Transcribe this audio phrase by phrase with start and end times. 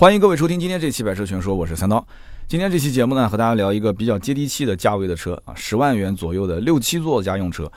[0.00, 2.02] 欢迎各位收听今天这期《百车全说》，我是三刀。
[2.48, 7.70] 今天这期节目呢，和大家聊一个比较接地气的价位的车啊，十万元左右的六七座家用车。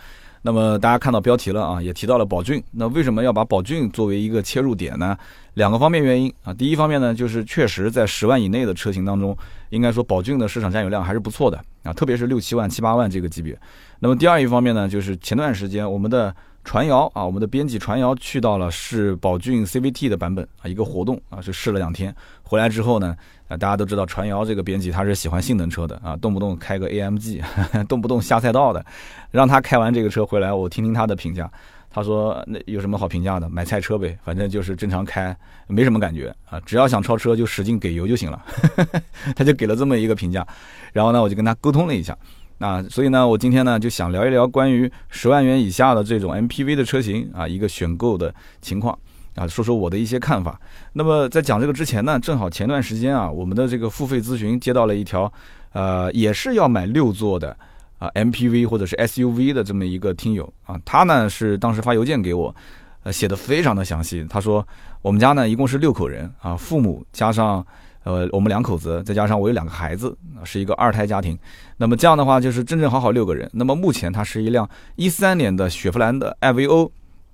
[0.44, 2.64] 那么大家看到标题了啊，也提到了宝骏。
[2.72, 5.18] 那为什么要把宝骏作为一个切入点呢？
[5.56, 6.54] 两个方面原因啊。
[6.54, 9.38] 第一方面呢，就是确实在十万以内的车型当中，
[9.72, 13.60] 应该说宝骏的市场占有量还是不错的啊，特别是六七万、七八万这个级别。
[14.00, 16.34] 那么第二一方面呢，就是前段时间我们的。
[16.64, 23.16] 传谣啊，我们的编辑传谣去到了是宝骏 CVT 的版本啊，一个活动啊，就试了两天，回来之后呢，
[23.48, 27.42] 啊，大家都知道传谣这个编辑他是喜欢性能车的啊，动不动开个 AMG，
[27.88, 28.84] 动不动下赛道的，
[29.30, 31.52] 让他开完这个车回来，我听听他的评价。
[31.96, 33.48] 他说那有什么好评价的？
[33.48, 35.36] 买菜车呗，反正就是正常开，
[35.68, 38.44] 没什么感觉啊，只要想超车就使劲给油就行了。
[39.36, 40.44] 他就给了这么一个评价，
[40.92, 42.18] 然后呢，我就跟他沟通了一下。
[42.64, 48.98] 啊，所以呢，我今天呢就想聊一聊关于十万元以下的这种 MPV 的车型啊，一个选购的情况
[49.36, 50.58] 啊，说说我的一些看法。
[50.94, 55.30] 那么在讲这个之前呢，正好前段时间啊，我们的这个付费咨询接到了一条，
[55.74, 57.54] 呃，也是要买六座的
[58.00, 62.56] 啊 MPV 或者是 SUV 的这么一个听友啊，他呢是当时发邮件给我，
[63.04, 64.26] 呃，写的非常的详细。
[64.30, 64.66] 他说
[65.02, 67.66] 我们家呢一共是六口人啊，父母加上。
[68.04, 71.38] 呃，我们两口子再加上我有两个孩子，是一个二胎家庭。
[71.78, 73.50] 那么这样的话，就是正正好好六个人。
[73.54, 76.90] 那么目前他是一辆一三年的雪佛兰的 iVO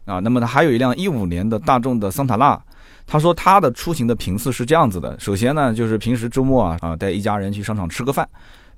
[0.06, 2.60] 啊，那么他还有一辆一五年的大众的桑塔纳。
[3.08, 8.28] 他说他的出行的频次是这样子的：首先呢，就是平时周末啊啊带一家人去商场吃个饭。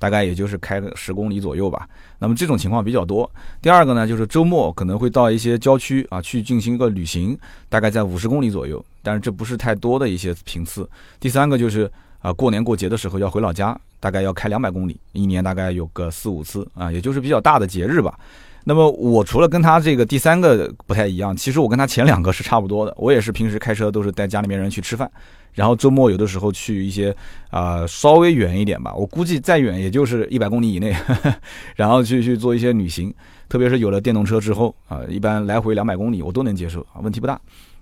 [0.02, 3.30] 大概也就是开个十公里左右吧，那么这种情况比较多。
[3.62, 7.38] 第二个呢，就是周末可能会到一些郊区啊去进行一个旅行，
[7.70, 10.90] 大概在五十公里左右，但是这不是太多的一些频次。
[11.20, 11.88] 第三个就是
[12.20, 18.18] 啊过年过节的时候要回老家，大概要开两百公里，一年大概有个四五次啊，也就是比较大的节日吧。
[18.64, 25.09] 那么我除了跟他这个第三个不太一样，其实我跟他前两个是差不多的，我也是平时开车都是带家里面人去吃饭。
[25.53, 27.14] 然后周末有的时候去一些
[27.50, 30.95] 啊稍微远一点吧，我估计再远也就是 一百公里以内，
[31.76, 33.14] 然后去去做一些旅行，
[33.50, 37.34] 特别是有了电动车之后啊，一般来回两百公里我都能接受啊，问题不大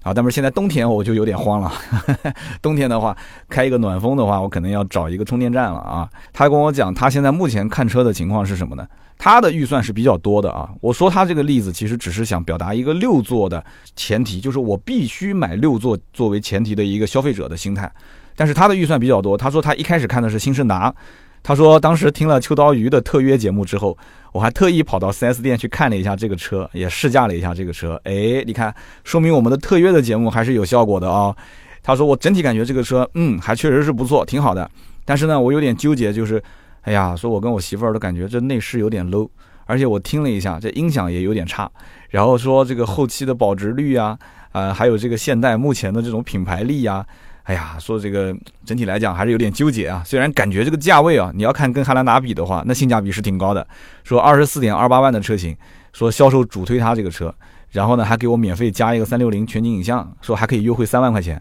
[0.01, 0.11] 啊。
[0.11, 1.71] 但是现在冬天我就有点慌了，
[2.59, 3.15] 冬天的话
[3.47, 6.09] 开一个暖风的话，我可能要找一个充电站了啊。
[6.33, 8.87] 他跟我讲，他现在目前看车的情况是什么呢？
[9.21, 13.61] 他的预算是比较多的啊，我说他这个例子其实只是想表达一个六座的
[13.93, 17.91] 前提，就是我必须买六座作为前提的一个消费者的心态。
[18.33, 20.95] 但是他的预算比较多，他说他一开始看的是新胜达，
[21.43, 23.97] 他说当时听了秋刀鱼的特约节目之后，
[24.31, 27.99] 我还特意跑到 4S 店去看了一下这个车，也试驾了一下这个车。
[28.05, 31.35] 哎，你看，说明我们的特约的节目还是有效果的啊。
[31.83, 34.71] 他说我整体感觉这个车，嗯，还确实是不错，挺好的。
[35.03, 36.41] 但是呢，我有点纠结，就是。
[36.81, 39.29] 哎呀，说我跟我媳妇儿都感觉这内饰有点 low，
[39.65, 41.69] 而且我听了一下，这音响也有点差。
[42.09, 44.17] 然后说这个后期的保值率啊，
[44.51, 47.05] 呃，还有这个现代目前的这种品牌力呀，
[47.43, 48.35] 哎呀，说这个
[48.65, 50.01] 整体来讲还是有点纠结啊。
[50.05, 53.67] 虽然感觉这个价位啊，你要看跟汉兰达比的话，那性价比是挺高的。
[54.03, 55.55] 说二十四点二八万的车型，
[55.93, 57.33] 说销售主推它这个车，
[57.71, 61.39] 然后呢还给我免费加一个三六零全景影像，说还可以优惠三万块钱。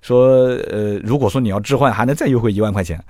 [0.00, 0.28] 说
[0.70, 3.02] 呃，如果说你要置换，还能再优惠一万块钱。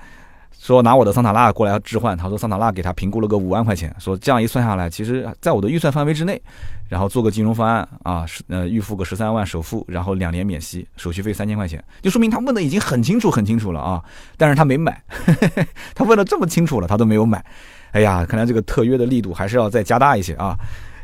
[0.66, 6.42] 说拿我的桑塔纳过来置换，他说桑塔纳给他评估了个五万块钱，说这样一算下来，其实在我的预算范围之内，
[6.88, 14.02] 然后做个金融方案啊，呃预付个十三万首付，然后两年免息，手续费三千块钱，就说明他问的已经很清楚很清楚了啊，
[14.36, 15.00] 但是他没买，
[15.94, 17.44] 他问的这么清楚了，他都没有买，
[17.92, 20.58] 哎呀，看来这个特约的力度还是要再加大一些啊，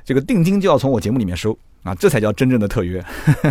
[0.05, 3.01] 这个定金就要从我节目里面收啊，这才叫真正的特约。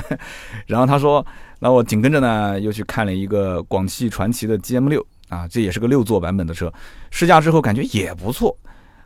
[0.68, 1.26] 然后他说，
[1.58, 5.02] 那我紧跟着呢又去看了一个广汽传祺的 GM 六。
[5.32, 6.72] 啊，这也是个六座版本的车，
[7.10, 8.56] 试驾之后感觉也不错，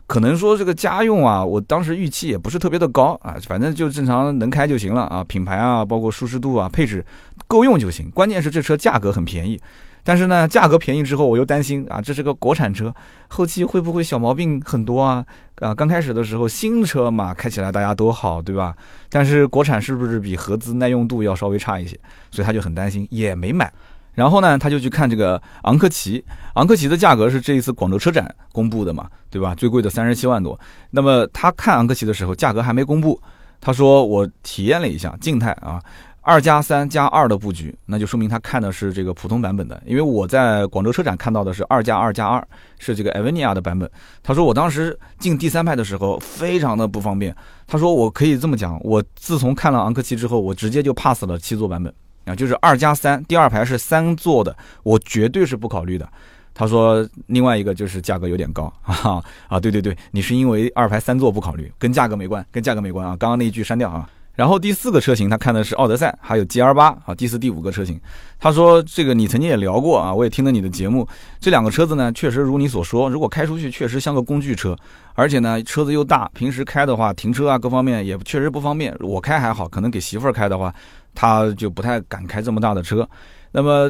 [0.08, 7.06] 可能说这个家用啊，我当时预期也不是特别的高啊，反正就正常能开就行了啊，品牌啊，包括舒适度啊，配置
[7.47, 8.09] 够用就行。
[8.09, 9.62] 关键是这车价格很便宜，
[10.03, 12.94] 但是呢，价格便宜之后我又担心啊，这是个国产车，
[13.28, 15.24] 后期会不会小毛病很多啊？
[15.59, 18.75] 啊，刚开始的时候新车嘛，开起来大家都好，对吧？
[19.09, 21.97] 但是国产是不是比合资耐用度要稍微差一些？
[22.30, 23.72] 所以他就很担心，也没买。
[24.16, 26.23] 然后呢，他就去看这个昂科旗，
[26.56, 29.53] 昂科旗的价格是这一次广州车展公布的嘛，对吧？
[29.53, 30.59] 最贵的三十七万多。
[30.90, 33.22] 那么他看昂科旗的时候，价格还没公布。
[33.62, 35.82] 他说我体验了一下静态啊，
[36.22, 39.82] 二加三加二的布局，那就说明他看的是这个普通版本的。
[39.85, 42.46] 因为我在广州车展看到的是二加二加二，
[42.79, 43.90] 是这个艾维尼亚的版本。
[44.22, 47.35] 他说我当时进第三排的时候非常的不方便。
[47.66, 51.91] 他说我可以这么讲，我自从看了昂科旗之后，我直接就 pass 了七座版本。
[52.25, 56.07] 啊，就是二加三，第二排是三座的，我绝对是不考虑的。
[56.53, 63.16] 他说，另外一个就是价格有点高啊啊，对对对，你是因为二排三座不考虑，跟价格没关，跟价格没关啊。
[63.19, 64.09] 刚刚那一句删掉啊。
[64.35, 67.16] 然后第四个车型，他看的是奥德赛，还有 G R 八啊。
[67.16, 67.99] 第四、第五个车型，
[68.39, 71.07] 他说这个你曾经也聊过啊，我也听了你的节目。
[71.39, 74.75] 这两个车子呢，确实如你所说，如果开出去确实像个工具车，
[75.13, 78.93] 而且呢车子又大，平时开的话停车啊各方面也确实不方便。
[78.99, 80.73] 我开还好，可能给媳妇儿开的话，
[81.16, 83.08] 他就不太敢开这么大的车。
[83.52, 83.90] 那么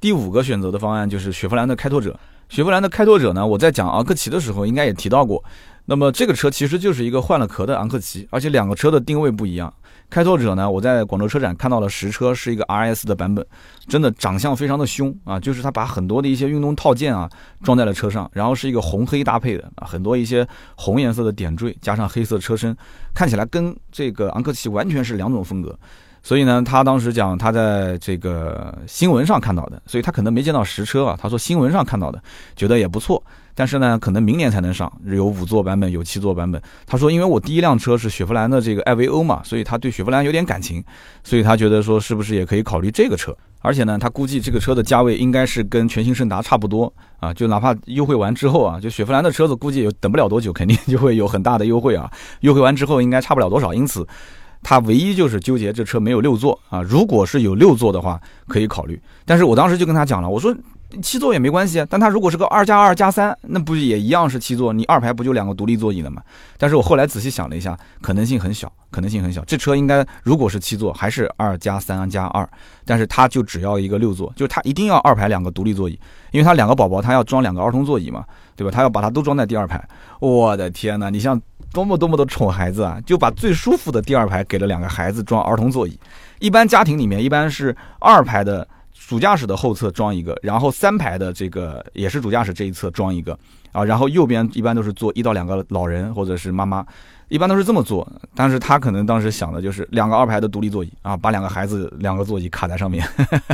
[0.00, 2.18] 第五个选择的方案就是雪佛兰的开拓者。
[2.50, 5.42] 雪佛兰的开拓者呢，我在讲昂克旗的时候应该也提到过。
[5.86, 9.72] 那么这个车其实就是一个换了壳的昂克旗，而且两个车的定位不一样。
[10.10, 13.44] 开拓者呢，我在广州车展看到了实车，是一个 RS 的版本，
[13.86, 17.28] 真的长相非常的凶啊，就是它把很多的一些运动套件啊
[17.62, 20.46] 装在了车上，然后是一个红黑搭配的啊，很多一些
[20.76, 22.76] 红颜色的点缀，加上黑色车身，
[23.14, 25.76] 看起来跟这个昂克旗完全是两种风格。
[26.24, 31.16] 所以呢，他当时讲他在这个新闻上看到的，所以他可能没见到实车啊。
[31.20, 32.20] 他说新闻上看到的，
[32.56, 33.22] 觉得也不错。
[33.54, 36.60] 但是呢，可能明年才能上，有五座版本，有七座版本。
[36.86, 40.82] 他说，因为我第一辆车是雪佛兰的这个艾维欧嘛，所以他对雪佛兰有点感情，
[41.22, 43.36] 所以他觉得说是不是也可以考虑这个车。
[43.60, 52.10] 而且呢，他估计这个车的价位应该是跟全新胜达差不多啊，就哪怕优惠完之后啊，就雪佛兰的车子估计也等不了多久，肯定就会有很大的优惠啊。
[52.40, 54.06] 优惠完之后应该差不了多少，因此。
[54.64, 59.00] 他唯一就是纠结这车没有六座啊，如果是有六座的话，可以考虑。
[59.24, 60.52] 但是我当时就跟他讲了，我说
[61.02, 64.72] 七座也没关系，但他如果是个二加二加三，那不也一样是七座？
[64.72, 66.22] 你二排不就两个独立座椅了吗？
[66.58, 69.44] 但是我后来仔细想了一下，可能性很小，可能性很小。
[69.44, 72.48] 这车应该如果是七座，还是二加三加二，
[72.84, 75.98] 但是他就只要一个六座，就是他一定要二排两个独立座椅，
[76.30, 78.24] 因为他两个宝宝他要装两个儿童座椅嘛，
[78.56, 78.70] 对吧？
[78.70, 79.82] 他要把它都装在第二排。
[80.20, 81.40] 我的天哪，你像。
[81.72, 83.00] 多么多么的宠孩子啊！
[83.04, 85.98] 就把最舒服的第二排给了两个孩子装儿童座椅。
[86.38, 88.64] 一般家庭里面一般是二排的
[88.94, 93.38] 主驾驶的后侧装一个，然后三排的这个也是主驾驶这一侧装一个
[93.72, 96.86] 啊，然后右边一般都是坐一到两个老人或者是妈妈。
[97.28, 103.04] 一般都是这么坐，但是他可能当时想的就是两个二排的独立座椅啊，把两个孩子两个座椅卡在上面，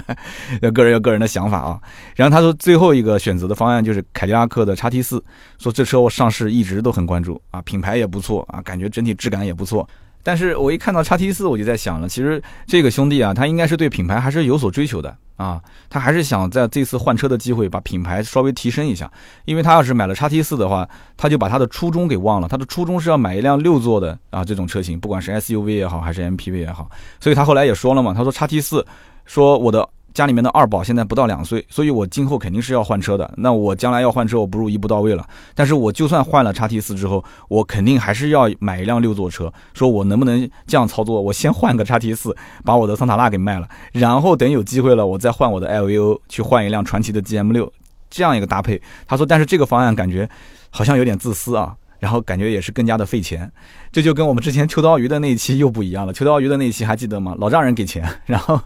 [0.75, 1.81] 个人有个人的想法啊。
[2.17, 5.23] 然后他说最后一个选择的方案就是凯迪拉克的叉 T 四，
[5.59, 9.89] 说这车我上市一直都很关注啊，品牌也不错啊，感觉整体质感也不错。
[10.23, 19.11] 但是我一看到叉 T 四，我就在想了，其实这个兄弟啊，他应该是对品牌还是有所追求的啊，他还是想在这次换车的机会把品牌稍微提升一下，
[19.45, 28.87] 因为他要是买了叉 T 四的话，他就把他的初衷给忘了，他的初衷是要买一辆六座的啊这种车型，不管是 SUV 也好，还是 MPV 也好，所以他后来也说了嘛，他说叉 T 四，
[29.25, 29.89] 说我的。
[30.13, 33.33] 家里面的二宝现在不到两岁，所以我今后肯定是要换车的。
[33.37, 35.27] 那我将来要换车，我不如一步到位了。
[35.55, 39.53] 但是我就算换了叉 T 四之后，我肯定还是要买一辆六座车。
[39.73, 41.21] 说我能不能这样操作？
[41.21, 47.73] 我先换个叉 T 四，把我的桑塔纳给卖了，然后等有机会了，我再换我的 LVO 去换一辆传奇的 GM 六，
[48.11, 48.81] 这样一个搭配。
[49.07, 50.29] 他说，但是这个方案感觉
[50.71, 51.75] 好像有点自私啊。
[52.01, 53.49] 然后感觉也是更加的费钱，
[53.93, 56.13] 这就跟我们之前秋刀鱼的那一期又不一样了。
[56.13, 57.37] 秋刀鱼的那一期还记得吗？
[57.39, 58.61] 老丈人给钱，然后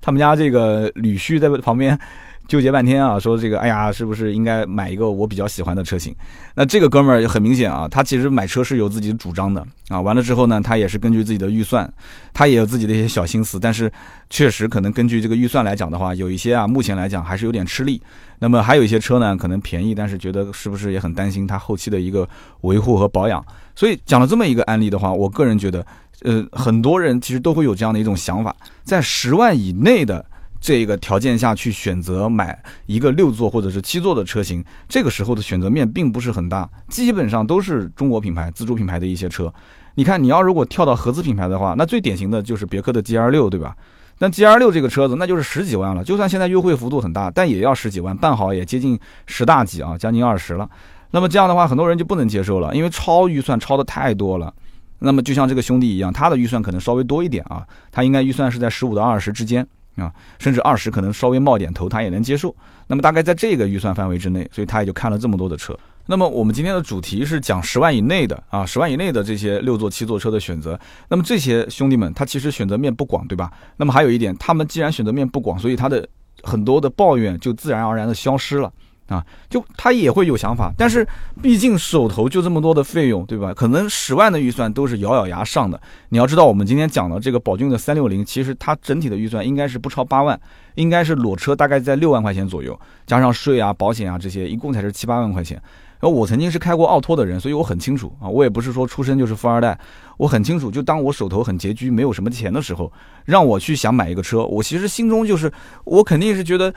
[0.00, 1.98] 他们家这个女婿在旁边。
[2.48, 6.14] 纠结半天啊，说这个，哎呀，是不是应该买一个我比较喜欢的车型？
[6.54, 10.00] 那这个哥们儿很明显啊，他其实买车是有自己的主张的啊。
[10.00, 11.92] 完了之后呢，他也是根据自己的预算，
[12.32, 13.58] 他也有自己的一些小心思。
[13.58, 13.90] 但是
[14.30, 18.00] 确实可能根据这个预算来讲的话，有一些啊，目前来讲还是有点吃力。
[18.38, 22.28] 那么还有一些车呢，可能便宜，但是觉得是不是也很担心它后期的一个
[22.60, 23.44] 维护和保养。
[23.74, 25.84] 所以讲了这么一个案例的话，我个人觉得，
[26.22, 28.54] 呃，很多人其实都会有这样的一种想法，
[28.84, 30.24] 在十万以内的。
[30.66, 39.54] 这个条件下去选择买一个六座或者是七座的车型，这个时候的选择面并不是很大，基本上都是中国品牌、自主品牌的一些车。
[39.94, 43.76] 你看，你要如果跳到合资品牌的话，那最典型的就是别克的 GL 六，对吧？
[44.18, 50.68] 那 GL 六这个车子那就是十几万了，就算现在优惠幅度很大，但也要十几万，办好也接近十大几啊，将近二十了。
[51.12, 54.52] 那么这样的话，很多人就不能接受了，因为超预算超的太多了。
[54.98, 59.64] 那么就像这个兄弟一样，他的预算可能稍微多一点啊，他应该预算是在十五到二十之间。
[59.96, 62.54] 啊，甚至二十可能稍微冒点头，他也能接受。
[62.86, 65.76] 那么大概在这个预算范围之内，所以他也就看了这么多的车。
[66.06, 70.78] 那么我们今天的主题是讲十万以内的啊，十万以内的这些六座、七座车的选择。
[71.08, 73.50] 那么这些兄弟们，他其实选择面不广，对吧？
[73.76, 76.08] 那么还有一点，他们既然选择面不广，所以他的
[76.42, 78.72] 很多的抱怨就自然而然的消失了。
[79.08, 81.06] 啊，就他也会有想法，但是
[81.40, 83.54] 毕竟手头就这么多的费用，对吧？
[83.54, 85.80] 可能十万的预算都是咬咬牙上的。
[86.08, 90.38] 你要知道，我们今天讲的这个宝骏的三六零，其实它整体的预算应该是不超八万，
[90.74, 95.56] 应该是裸车大概在六万块钱左右，加上税啊、保险啊这些，一共才是七八万块钱。
[96.00, 99.78] 然后我曾经是开过奥拓的人，所以我很清楚啊，我也不是说出生就是富二代，
[100.16, 102.92] 我很清楚，就当我手头很拮据，没有什么钱的时候，
[103.24, 105.52] 让我去想买一个车，我其实心中就是
[105.84, 106.74] 我肯定是觉得。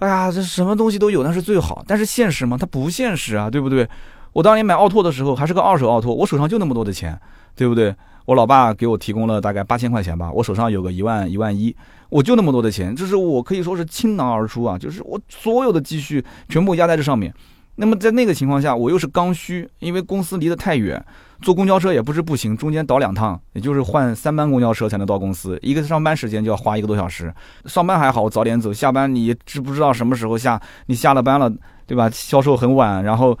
[0.00, 1.84] 哎呀，这什么东西都有，那是最好。
[1.86, 2.56] 但是现实吗？
[2.58, 3.88] 它不现实啊，对不对？
[4.32, 7.18] 我当年买奥拓的时候还是个二手奥拓，我手上就那么多的钱，
[7.54, 7.94] 对不对？
[8.24, 11.74] 我老爸给我提供了大概八千块钱吧，我手上有个一万一万一，
[12.08, 17.34] 我就那么多的钱，这是我可以说是倾囊而出啊，就是我所有的积蓄全部压在这上面。
[17.80, 21.02] 那么在那个情况下，我又是刚需，因为公司离得太远，
[21.40, 27.32] 坐公交车也不是不行，中间倒两趟，也就是换三班公交车才能到公司，一个上班时间就要花一个多小时。
[27.64, 30.60] 上班还好，我早点走，下班你知不知道什么时候下？
[30.86, 31.50] 你下了班了，
[31.86, 32.10] 对吧？
[32.10, 33.38] 销售很晚，然后。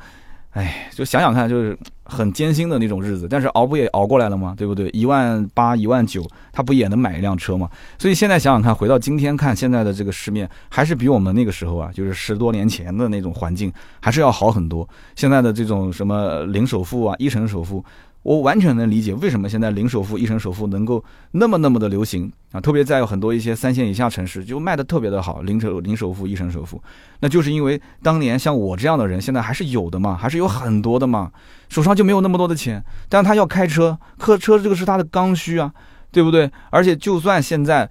[0.50, 4.52] 哎，就想想看，就是很艰辛的那种日子，但是熬不也熬过来了吗？
[4.56, 4.90] 对不对？
[4.90, 7.70] 一万八、一万九，他不也能买一辆车吗？
[7.98, 14.88] 所以现在想想看，回到今天看现在的这个市面，还是比我们那个时候啊，就是十多年前的那种环境，还是要好很多。
[15.14, 17.84] 现在的这种什么零首付啊、一成首付。
[18.22, 22.60] 我完全能理解为什么现在零首付、一成首付能够那么那么的流行啊！
[22.60, 26.82] 特别在很多一些三线以下城市，就卖的特别的好，零首零首付、一成首付，
[27.20, 31.32] 那就是因为当年像我这样的人，现在还是有的嘛，还是有很多的嘛，
[31.70, 35.72] 手上就没有那么多的钱，但他要开车，客车这个是他的刚需啊，
[36.12, 36.50] 对不对？
[36.68, 37.88] 而且就算现在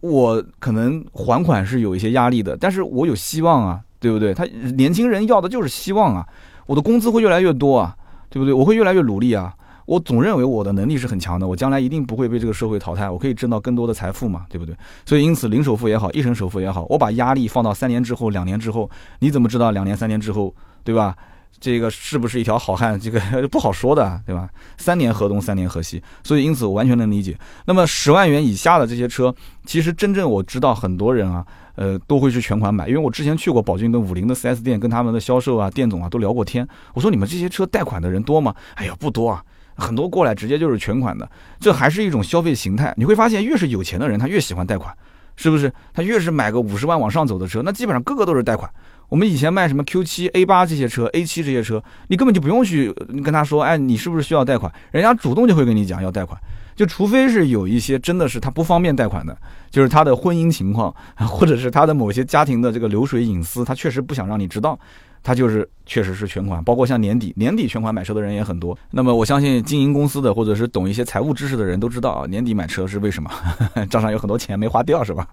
[0.00, 4.34] 我可能还款是有一些压力的，但是我有希望啊，对不对？
[4.34, 6.26] 他年轻人要的就是希望啊，
[6.66, 7.96] 我的工资会越来越多啊，
[8.28, 8.52] 对不对？
[8.52, 9.54] 我会越来越努力啊。
[9.88, 14.76] 我总认为我的能力是很强的，我将来一定不会被这个社会淘汰，我可以挣到更多的财富嘛，对不对？
[15.06, 18.90] 所以因此零首付也好，一成首付也好，我把压力放到三年之后、两年之后，
[19.20, 20.54] 你怎么知道两年、三年之后，
[20.84, 21.16] 对吧？
[21.58, 23.00] 这个是不是一条好汉？
[23.00, 23.18] 这个
[23.48, 24.46] 不好说的，对吧？
[24.76, 27.34] 三年河东，三年河西，所以因此我完全能理解。
[27.64, 31.42] 那么十万元以下的这些车，其实真正我知道很多人啊，
[31.76, 36.68] 呃，都会去全款买，因为我之前去过宝骏跟五菱的 4S 店，跟他们的销售啊、店总啊都聊过天。
[36.92, 38.54] 我说你们这些车贷款的人多吗？
[38.74, 39.42] 哎呀，不多啊。
[39.78, 41.26] 很多过来直接就是全款的，
[41.58, 42.92] 这还是一种消费形态。
[42.96, 44.94] 你会发现，越是有钱的人，他越喜欢贷款，
[45.36, 45.72] 是不是？
[45.94, 48.68] 他越是买个五十万往上走的车，那基本上个个都是贷款。
[49.08, 52.92] 我们以前卖什么 Q 七、A 八这些车、A 七这些车，你根本就不用去
[53.24, 54.70] 跟他说，哎，你是不是需要贷款？
[54.90, 56.38] 人家主动就会跟你讲要贷款。
[56.76, 59.36] 就除非是有一些真的是他不方便贷款的，
[59.70, 64.78] 就是他的婚姻情况，或者是他的某些家庭的这个流水隐私，他确实不想让你知道。
[65.22, 68.76] 他就是确实是全款，包括像年底年底全款买车的人也很多。
[68.90, 73.30] 那么我相信经营公司的或者是懂一些财务知识的人都知道啊，年底买车是为什么？
[73.90, 75.26] 账上有很多钱没花掉是吧？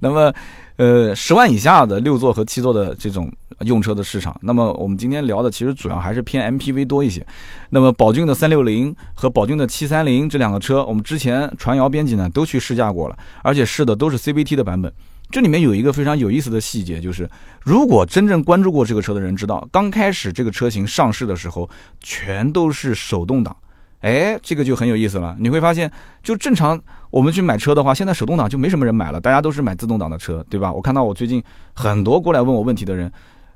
[0.00, 0.32] 那么，
[0.76, 3.30] 呃，十万以下的六座和七座的这种
[3.60, 7.24] 用车的市场，那么我们今天聊的其实主要还是偏 MPV 多一些。
[7.70, 14.92] 那么宝骏的三六零和宝骏的七三零这两个车，我们之前传谣编辑呢都去试驾过了，而且试的都是 CVT 的版本。
[15.32, 17.28] 这里面有一个非常有意思的细节，就是
[17.62, 21.68] 如果真正关注过这个车的人知道，刚开始这个车型上市的时候，
[22.00, 23.56] 全都是手动挡，
[24.00, 25.34] 哎，这个就很有意思了。
[25.40, 25.90] 你会发现，
[26.22, 26.78] 就正常
[27.10, 30.70] 我们去买车的话，现在手动挡就没什么人买了，大家都是买自动挡的车，对吧？
[30.70, 33.10] 我看到我最近很多过来问我问题的人。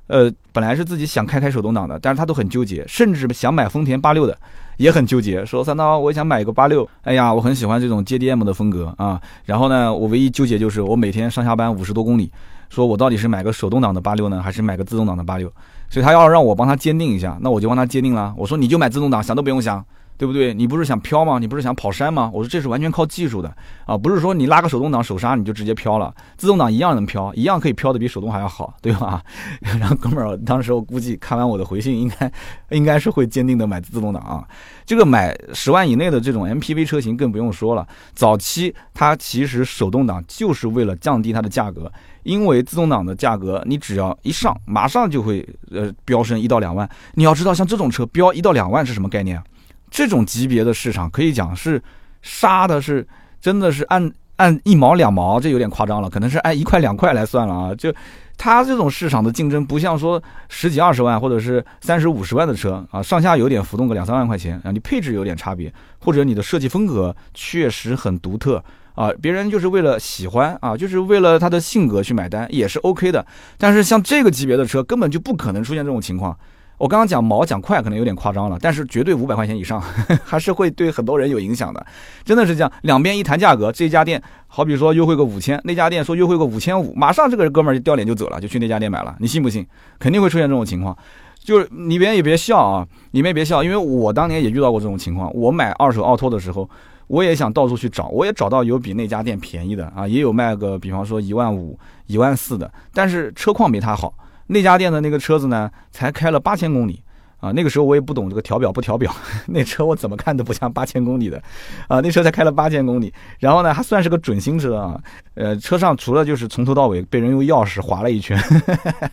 [0.09, 4.38] 呃，本来是自己想开开手动挡的，但是他都很纠结，甚至想买丰田八六的，
[4.76, 9.21] 也很纠结，说三刀，我想买一个八六，哎呀，我很喜欢这种 JDM 的风格啊。
[9.45, 12.30] 然后呢，我唯一纠结就是我每天上下班五十多公里，
[12.68, 15.50] 说我到底是买个手动挡的八六呢，还是买个自动挡的八六？
[15.88, 18.35] 所以他要让我帮他鉴定一下，那我就帮他鉴定了。
[18.37, 19.85] 我说你就买自动挡，想都不用想。
[20.18, 20.54] 对不对？
[20.54, 21.38] 你不是想飘吗？
[21.38, 22.30] 你不是想跑山吗？
[22.32, 23.54] 我说这是完全靠技术的
[23.85, 29.23] 啊，不是说你拉个手动挡手刹你就直接飘了，自动挡一样能飘，一样可以飘的比手动还要好，对吧？
[29.61, 32.32] 然后哥们儿，当时我估计看完我的回信，应该
[32.70, 34.46] 应该是会坚定的买自动挡啊。
[34.85, 41.90] 这个买十万以内的这种 MPV 车型更不用说了，早期它其实手动挡就是为了降低它的价格，
[42.23, 46.88] 因为自动挡的价格你只要一上，马上就会呃飙升一到两万。
[47.14, 49.44] 你要知道，像这种车飙一到两万是什么概念啊？
[49.90, 51.83] 这种级别的市场可以讲是
[52.23, 53.07] 杀的，是
[53.40, 57.75] 真的是按按一毛两毛，这有点夸张了，可能是按一块两块来算了啊。
[57.75, 57.95] 就
[58.37, 68.62] 它这种市场的竞争，不像说十几二十万或者是三十五十万的车啊，上下有点浮动个两三万块钱啊，你配置有点差别，或者你的设计风格确实很独特
[68.95, 73.25] 啊，别人就是为了喜欢啊，就是为了他的性格去买单也是 OK 的。
[73.57, 76.37] 但是像这个级别的车，根本就不可能出现这种情况。
[76.78, 79.80] 我刚刚讲毛讲快可能有点夸张了，但是绝对五百块钱以上
[80.25, 81.87] 还是会对很多人有影响的，
[82.25, 82.71] 真的是这样。
[82.83, 89.16] 两边一谈价格，这家店好比说优惠个五千，那家店说优惠个五千五，马上这个哥们儿就掉脸就走了，就去那家店买了。
[89.18, 89.66] 你信不信？
[89.99, 90.97] 肯定会出现这种情况。
[91.38, 95.33] 就是你别也别笑啊，你们也别笑，因为我当年也遇到过这种情况。
[95.33, 96.68] 我买二手奥拓的时候，
[97.06, 104.12] 我也想到处去找，我也找到有比那家店便宜的啊，也有卖个比方说一万五、一万四的，但是车况没他好。
[104.47, 107.03] 那家店的那个车子呢，才开了八千公里
[107.38, 107.53] 啊！
[107.53, 109.15] 那个时候我也不懂这个调表不调表，
[109.47, 111.43] 那车我怎么看都不像八千公里的
[111.88, 112.00] 啊！
[112.00, 115.00] 那车才开了八千公里，然后呢还算是个准新车啊！
[115.35, 118.38] 呃，车上除了就是从头到尾被人用钥匙划了一圈，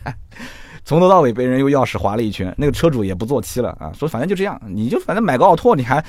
[0.84, 3.92] 从头到尾被人用钥匙划了一圈，那个车主也不做漆了啊！
[3.92, 6.02] 说反正就这样，你就反正买个奥拓，你还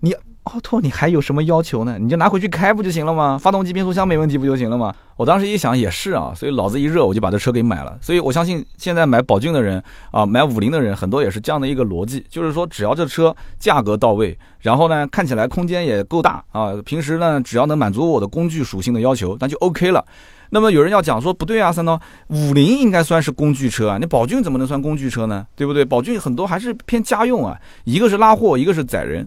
[0.00, 1.96] 你奥拓你还有什么要求呢？
[2.00, 3.38] 你就拿回去开不就行了吗？
[3.40, 4.92] 发动机、变速箱没问题不就行了吗？
[5.16, 7.96] 我当时一想也是啊，所以脑子一热我就把这车给买了。
[8.00, 9.80] 所以我相信现在买宝骏的人
[10.10, 20.04] 啊，买五菱的人很多也是这样的一个逻辑，就是说只要这车价格到位，然后呢看起来空间也够大啊，平时呢只要能满足我的工具属性的要求，那就 OK 了。
[20.50, 25.46] 那么有人要讲说不对啊，三刀，五菱应该算是工具车啊，你宝骏怎么能算工具车呢？
[25.54, 25.84] 对不对？
[25.84, 29.26] 宝骏很多还是偏家用啊，一个是拉货，一个是载人。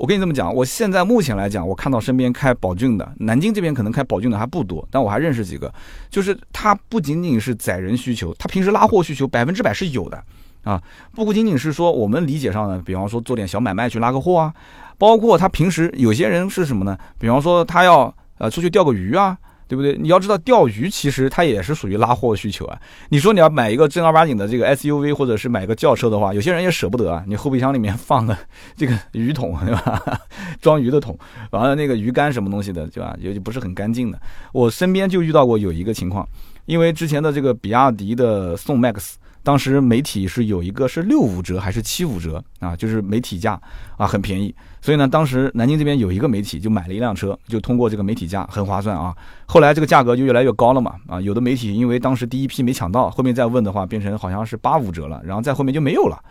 [0.00, 5.70] 我跟你这么讲，我现在目前来讲，我看到身边开宝骏的，南京这边可能开宝骏的还不多，但我还认识几个，
[6.08, 10.24] 就是他不仅仅是载人需求，他平时拉货需求百分之百是有的
[10.64, 10.82] 啊，
[11.14, 14.54] 不仅仅是说我们理解上的，比方说做点小买卖去拉个货啊，
[14.96, 16.96] 包括他平时有些人是什么呢？
[17.18, 19.36] 比方说他要呃出去钓个鱼啊。
[19.70, 19.96] 对不对？
[19.96, 22.76] 你要知道钓鱼其实它也是属于拉货需求啊。
[23.08, 27.22] 你说你要买一个正儿八经的这个 SUV 或者是买个轿车的话，有些人也舍不得啊。
[27.28, 28.36] 你后备箱里面放的
[28.74, 30.02] 这个鱼桶对吧？
[30.60, 31.16] 装鱼的桶，
[31.52, 33.16] 完了那个鱼竿什么东西的对吧？
[33.20, 34.20] 也就不是很干净的。
[34.52, 36.28] 我身边就遇到过有一个情况，
[36.66, 39.12] 因为之前的这个比亚迪的宋 MAX。
[39.42, 43.60] 当时媒体是有一个是六五折还是七五折啊，就是媒体价
[43.96, 44.54] 啊，很便宜。
[44.82, 49.14] 所以呢，当时南京这边有一个媒体就买了一辆车，就通过这个媒体价很划算啊。
[49.46, 56.22] 后来这个价格就越来越高了嘛啊，有的媒体因为当时第一批没抢到，后面再问的话变成好像是八五折了，然后再后面就没有了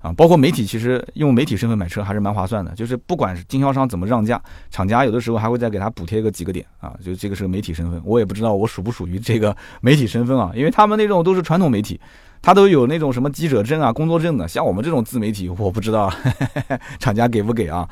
[0.00, 0.12] 啊。
[0.12, 6.94] 包括媒体其实用媒体身份买车还是蛮划算的，就是不管是经销商怎么让价，厂家有的时候还会再给他补贴个几个点啊。
[7.02, 12.00] 就这个是个媒体身份，我也不知道我属不属于这个媒体身份啊，因为他们那种都是传统媒体。
[12.48, 16.10] 他都有那种什么记者证啊、工作证的，像我们这种自媒体，我不知道
[16.98, 17.86] 厂家给不给啊。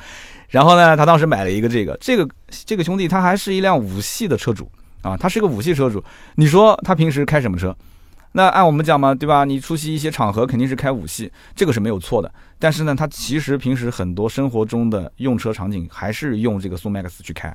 [0.48, 4.66] 然后呢，他当时买了一个这个，这个这个兄弟他还是一辆五系的车主
[5.02, 6.02] 啊，他是个五系车主。
[6.36, 7.76] 你说他平时开什么车？
[8.32, 9.44] 那按我们讲嘛，对吧？
[9.44, 12.32] 你出席一些场合肯定是开五系，这个是没有错的。
[12.58, 17.54] 但是呢，他其实平时很多生活中的用车场景还是用这个宋 MAX 去开。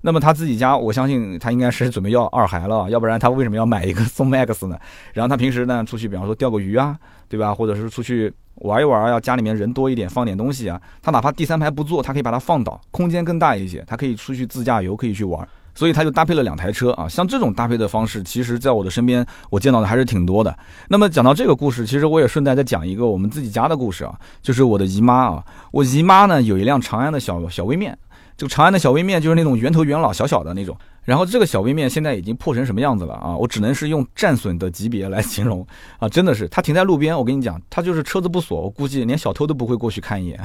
[0.00, 4.78] 那么他自己家，我相信他应该是准备要二孩了，要不然他为什么要买一个宋 MAX 呢？
[5.12, 6.96] 然后他平时呢出去，比方说钓个鱼啊，
[7.28, 7.52] 对吧？
[7.52, 10.80] 或者是出去玩一玩啊，家里面人多一点，放点东西啊。
[11.02, 15.46] 他哪怕第三排不坐，他可以把它放倒，空间更大一些，他可以出去自驾游，可以去玩。
[15.74, 17.08] 所以他就搭配了两台车啊。
[17.08, 20.56] 像这种搭配的方式，其实在我的身边我见到的还是挺多的。
[20.88, 27.96] 那么讲到这个故事，其实我也顺带再讲一个我们自己家的故事啊，就是我的姨妈啊，我姨妈呢有一辆长安的小小微面。
[28.38, 33.36] 这个长安的小微面就是那种圆头圆脑小小的那种，然后这个小微面现在已经破成什么样子了啊？
[33.36, 35.66] 我只能是用战损的级别来形容
[35.98, 36.08] 啊！
[36.08, 40.40] 真的是，它停在路边，我跟你讲，它就是车子不锁，我估计连小偷都不会过去看一眼，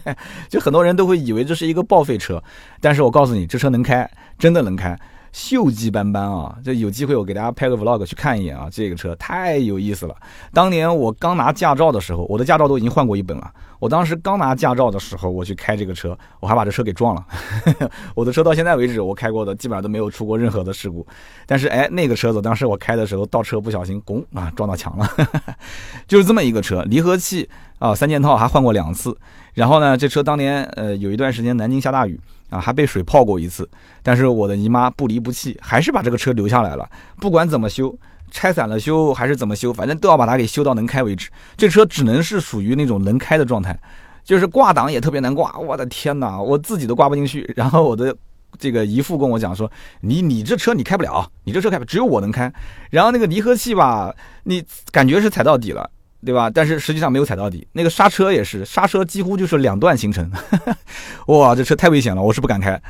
[0.50, 2.42] 就很多人都会以为这是一个报废车，
[2.78, 4.06] 但是我告诉你，这车能开，
[4.38, 4.94] 真的能开。
[5.32, 6.56] 锈迹斑斑啊！
[6.64, 8.68] 这有机会我给大家拍个 vlog 去看一眼啊！
[8.70, 10.14] 这个车太有意思了。
[10.52, 13.50] 当年我刚拿驾照的时候，我的驾照都已经换过一本了。
[13.78, 17.24] 我当时刚拿驾照的时候，我去开这个车，我还把这车给撞了。
[18.14, 21.06] 我的车到现在为止，我开过的基本上都没有出过任何的事故。
[21.46, 25.08] 但是哎，那个车子当时我开的时候倒车不小心，咣啊撞到墙了。
[26.08, 29.16] 就是这么一个车，离合器啊三件套还换过两次。
[29.54, 32.20] 然后呢，这车当年呃有一段时间南京下大雨。
[32.50, 33.68] 啊，还被水泡过一次，
[34.02, 36.88] 但是我的姨妈不离不弃，还是把这个车留下来了。
[37.18, 37.96] 不管怎么修，
[38.30, 41.30] 拆散了修还是怎么修，反正都要把它给修到能开为止。
[41.56, 43.78] 这车只能是属于那种能开的状态，
[44.24, 45.58] 就是挂档也特别难挂。
[45.58, 47.50] 我的天哪，我自己都挂不进去。
[47.56, 48.14] 然后我的
[48.58, 49.70] 这个姨父跟我讲说
[50.02, 52.52] ：“你你这车你开不了，你这车开不，只有我能开。”
[52.90, 55.88] 然后那个离合器吧，你感觉是踩到底了。
[56.24, 56.50] 对吧？
[56.50, 60.30] 但是实际上没有踩到底，那个刹车也是，刹车几乎就是两段形成。
[61.28, 62.80] 哇，这车太危险了，我是不敢开。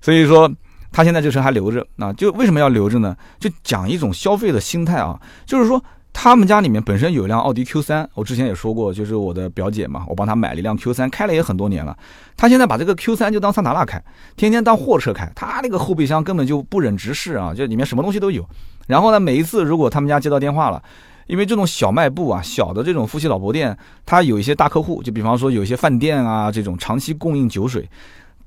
[0.00, 0.50] 所以说，
[0.90, 3.16] 他现在这车还留着，那就为什么要留着呢？
[3.38, 5.80] 就讲一种消费的心态啊，就是说
[6.12, 11.96] 他们家里面本身有一辆奥迪 Q 三，我之前也说过，就是我的表姐嘛，我帮她买了一辆 Q 三，开了也很多年了。
[12.36, 14.02] 她现在把这个 Q 三就当桑塔纳开，
[14.36, 18.44] 天天当货车开，她那个后备箱根本就不忍直视啊，就里面什么东西都有。
[18.88, 20.82] 然后呢，每一次如果他们家接到电话了。
[21.30, 27.88] 因为这种小卖部啊，小的这种夫妻老婆店，它有一些大客户，就比方说有一些饭店啊，这种长期供应酒水，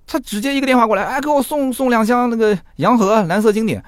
[0.06, 3.82] 他直接一个电话过来，哎，给我送送两箱那个洋河蓝色经典，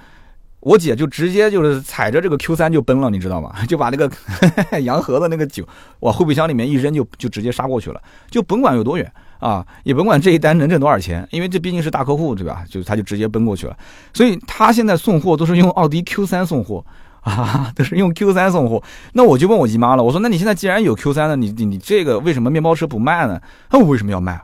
[0.61, 3.53] 我姐就直接就是踩着这个 Q 三就奔了，你知道吗？
[3.67, 4.09] 就把那个
[4.79, 5.67] 洋河的那个酒
[5.99, 12.63] 往后备箱里面一扔，就就直接杀过去了，就甭管有多远啊，也甭管这一单能挣多少钱，因为这毕竟是大客户，对吧？
[12.69, 13.75] 就他就直接奔过去了，
[14.13, 16.85] 所以他现在送货都是用奥迪 Q 三送货。
[17.25, 18.81] 啊，都是用 Q 三送货，
[19.13, 23.41] 那我就问我姨妈了，我说那你现在既然有 Q 三了，你你你这个为什么面包车不卖呢？
[23.71, 24.39] 那我为什么要卖？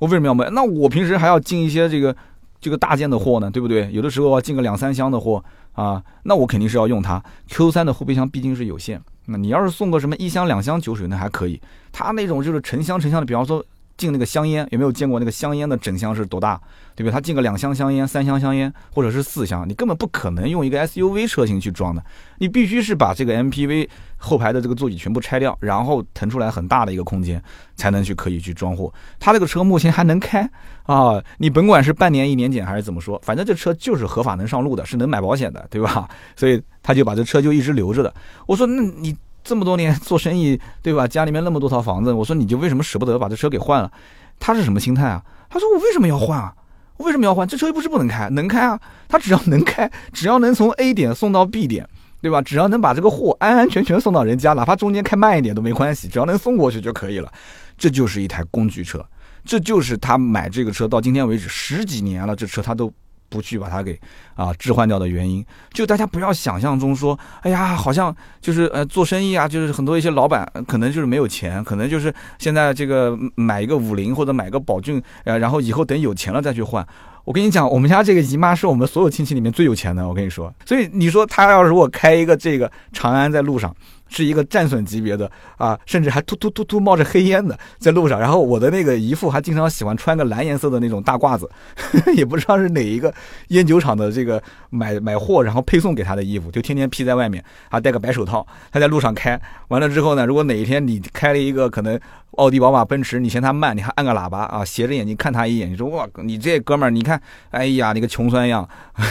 [0.00, 0.50] 我为什么要卖？
[0.50, 2.14] 那我平时还要进一些这个
[2.60, 3.88] 这个大件的货呢，对不对？
[3.92, 5.42] 有的时候要进个两三箱的货
[5.74, 7.22] 啊，那我肯定是要用它。
[7.48, 11.60] Q 三的后备箱毕竟是有限，那你要是送个什么一箱两箱酒水那还可以，
[11.92, 13.64] 它那种就是成箱成箱的，比方说
[13.96, 16.60] 进那个香烟，有没有见过那个香烟的整箱是多大？
[16.96, 17.12] 对不对？
[17.12, 22.02] 他进个两箱香烟、三箱香烟，或者是四箱，你根本不可能用一个 SUV 车型去装的。
[22.38, 27.42] 你必须是把这个 MPV 后排的这个座椅全部拆掉，然后腾出来很大的一个空间，
[27.74, 28.92] 才能去可以去装货。
[29.18, 30.48] 他这个车目前还能开
[30.84, 36.08] 啊，你甭管是半年、一年检还是怎么说，反正这车就是合法能上路的，是能买保险的，对吧？
[36.36, 38.14] 所以他就把这车就一直留着的。
[38.46, 41.06] 我说，那你这么多年做生意，对吧？
[41.06, 43.92] 家里面那么多套房子，我说你就为什么舍不得把这车给换了？
[44.40, 45.22] 他是什么心态啊？
[45.50, 46.52] 他说我为什么要换啊？
[46.96, 47.46] 为什么要换？
[47.46, 48.80] 这车又不是不能开，能开啊！
[49.06, 51.86] 他只要能开， 只要能从 A 点送到 B 点，
[52.22, 52.40] 对吧？
[52.40, 57.30] 只要能把这个货安安全全送到人家，哪怕中间开慢一点都没关系，只要能送过去就可以了。
[57.76, 59.04] 这就是一台工具车，
[59.44, 62.90] 这就是他买这个车到今天为止十几年了，这车他都。
[63.34, 63.98] 不去把它给
[64.36, 76.86] 啊置换掉的原因，就大家不要想象中说，哎呀，好像就是呃做生意啊，就是很多一些老板可能就是没有钱，可能就是现在这个买一个五菱或者买个宝骏，呃，然后以后等有钱了再去换。
[77.24, 80.52] 我跟你讲，我们家这个姨妈是我们所有亲戚里面最有钱的，我跟你说。
[80.64, 83.74] 所以你说她要如果开一个这个长安在路上。
[84.06, 88.20] 是一个战损级别的啊，甚至还突突突突冒着黑烟的在路上。
[88.20, 91.50] 然后我的那个姨父还经常喜欢穿个蓝颜色的那种大褂子，
[92.14, 93.12] 也不知道是哪一个
[93.48, 98.46] 烟酒厂的这个买买货然后配送给他的衣服，就天天披在外面，还戴个白手套。
[98.70, 101.98] 他在路上开完了之后呢，如果哪一天你开了一个可能
[102.34, 107.20] 奥迪、宝马、奔驰，你嫌他慢，你还按个喇叭啊，斜着眼睛看他一眼，你说哇，你这哥们儿，你看，
[107.50, 108.68] 哎呀，你个穷酸样，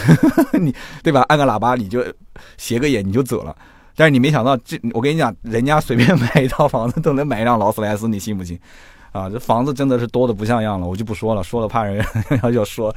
[0.60, 1.26] 你对吧？
[1.28, 2.04] 按个喇叭你就
[2.58, 3.56] 斜个眼你就走了。
[3.96, 8.60] 但是你没想到，这我跟你讲，人家随便买一套房子都能买一辆劳斯莱斯，你信不信？
[9.12, 12.04] 啊，这房子真的是多的不像样了，我就不说了，说了怕人
[12.42, 12.94] 要 要说，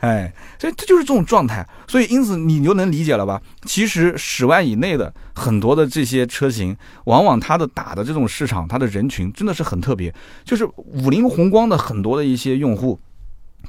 [0.00, 1.66] 哎，所以这就是这种状态。
[1.86, 3.40] 所以因此你就能理解了吧？
[3.64, 10.14] 其实十万以内的很多的这些车型，往往它的打的这种市场，它的人群真的是很特别。
[10.44, 13.00] 就是五菱宏光的很多的一些用户。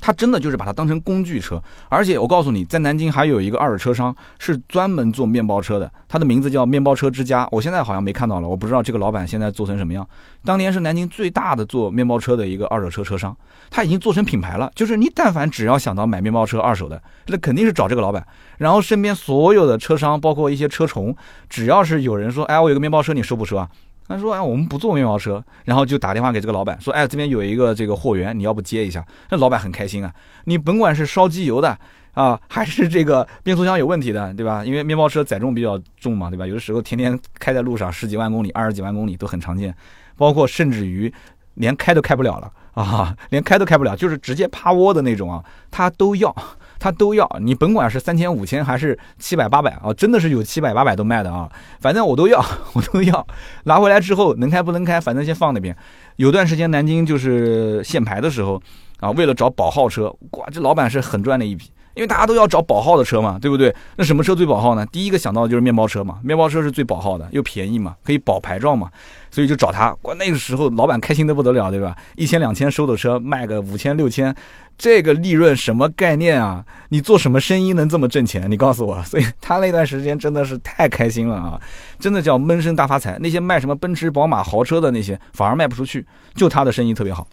[0.02, 7.48] 他真的就是把它当成工具车，而且我告诉你，在南京还有一个二手车商是专门做面包车的，他的名字叫面包车之家。
[7.52, 10.08] 我现在好像没看到了，我不知道这个老板现在做成什么样。
[10.46, 13.36] 当年是南京最大的做面包车的一个二手车车商，
[13.70, 14.72] 他已经做成品牌了。
[14.74, 18.26] 就是你但凡只要想到买面包车二手的，那肯定是找这个老板。
[18.58, 21.16] 然后身边所有的车商，包括一些车虫，
[21.50, 23.70] 只要是有人说，哎，我有个面包车，你收不收啊？
[24.10, 29.06] 他说：“哎，我们不做面包车，然后就打电话给这个老板说，哎，这边有一个这个货源，你要不接一下？
[29.30, 30.12] 那老板很开心啊。
[30.46, 31.78] 你甭管是烧机油的
[32.14, 34.66] 啊，还是这个变速箱有问题的，对吧？
[34.66, 36.48] 因为面包车载重比较重嘛，对吧？
[36.48, 39.74] 有的时候天天开在路上，十几万公里、二十几万公里都很常见。
[40.18, 41.14] 包括甚至于
[41.54, 46.36] 连开都开不了了啊，连开都开不了，就是直接趴窝的那种啊，他都要。”
[46.80, 51.50] 他都要，你甭管是三千五千还是七百八百啊，真的是有七百八百都卖的啊，
[51.82, 53.28] 反正我都要， 我都要。
[53.66, 55.76] 拿回来之后能开不能开，反正先放那边。
[56.16, 58.62] 有段时间南京就是限牌的时候
[59.00, 63.74] 啊，为了找保号车，哇，这老板是很赚的一笔，因为大家都要找保号的车嘛，对不对？
[63.98, 64.86] 那什么车最保号呢？
[64.88, 68.90] 第一个想到的就是面包车嘛，面包车是最保号的，又便宜嘛，可以保牌照嘛，
[69.32, 69.96] 所以就找他。
[70.04, 71.96] 哇，那个时候老板开心的不得了，对吧？
[72.16, 74.36] 一千两千收的车卖个五千六千。
[74.78, 76.64] 这个利润什么概念啊？
[76.88, 78.50] 你做什么生意能这么挣钱？
[78.50, 79.04] 你告诉我。
[79.04, 81.60] 所以他那段时间真的是太开心了啊，
[82.00, 83.18] 真的叫闷声大发财。
[83.20, 87.28] 那些卖什么奔驰、宝马豪车的那些反而卖不出去，就他的生意特别好。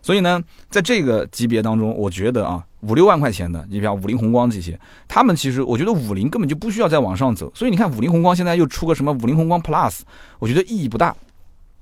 [0.00, 7.50] 所以呢，在这个级别当中，我觉得啊，五六万块钱的，你比方五菱宏光这些，他们其实我觉得五菱根本就不需要再往上走。
[7.54, 10.00] 所以你看，五菱宏光现在又出个什么五菱宏光 Plus，
[10.38, 11.14] 我觉得意义不大。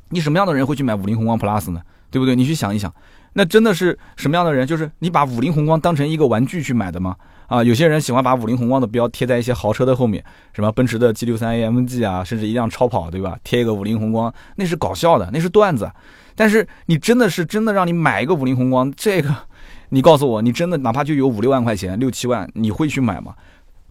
[0.08, 1.80] 你什么样的人会去买五菱宏光 Plus 呢？
[2.10, 2.36] 对不对？
[2.36, 2.92] 你去想一想。
[3.32, 4.66] 那真的是什么样的人？
[4.66, 7.14] 就是你把五菱宏光当成一个玩具去买的吗？
[7.48, 10.24] 啊，有些人喜欢把五菱宏光的标贴在一些豪车的后面，
[10.54, 13.38] 什么奔驰的 G 六三 AMG 啊，甚至一辆超跑，对吧？
[13.44, 15.90] 贴一个五菱宏光，那是搞笑的，那是段子。
[16.36, 19.34] 但是你真的是真的让你买一个五菱宏光，这个，
[19.90, 23.34] 你告诉我，你真的哪怕就有五六万块钱，六七万，你会去买吗？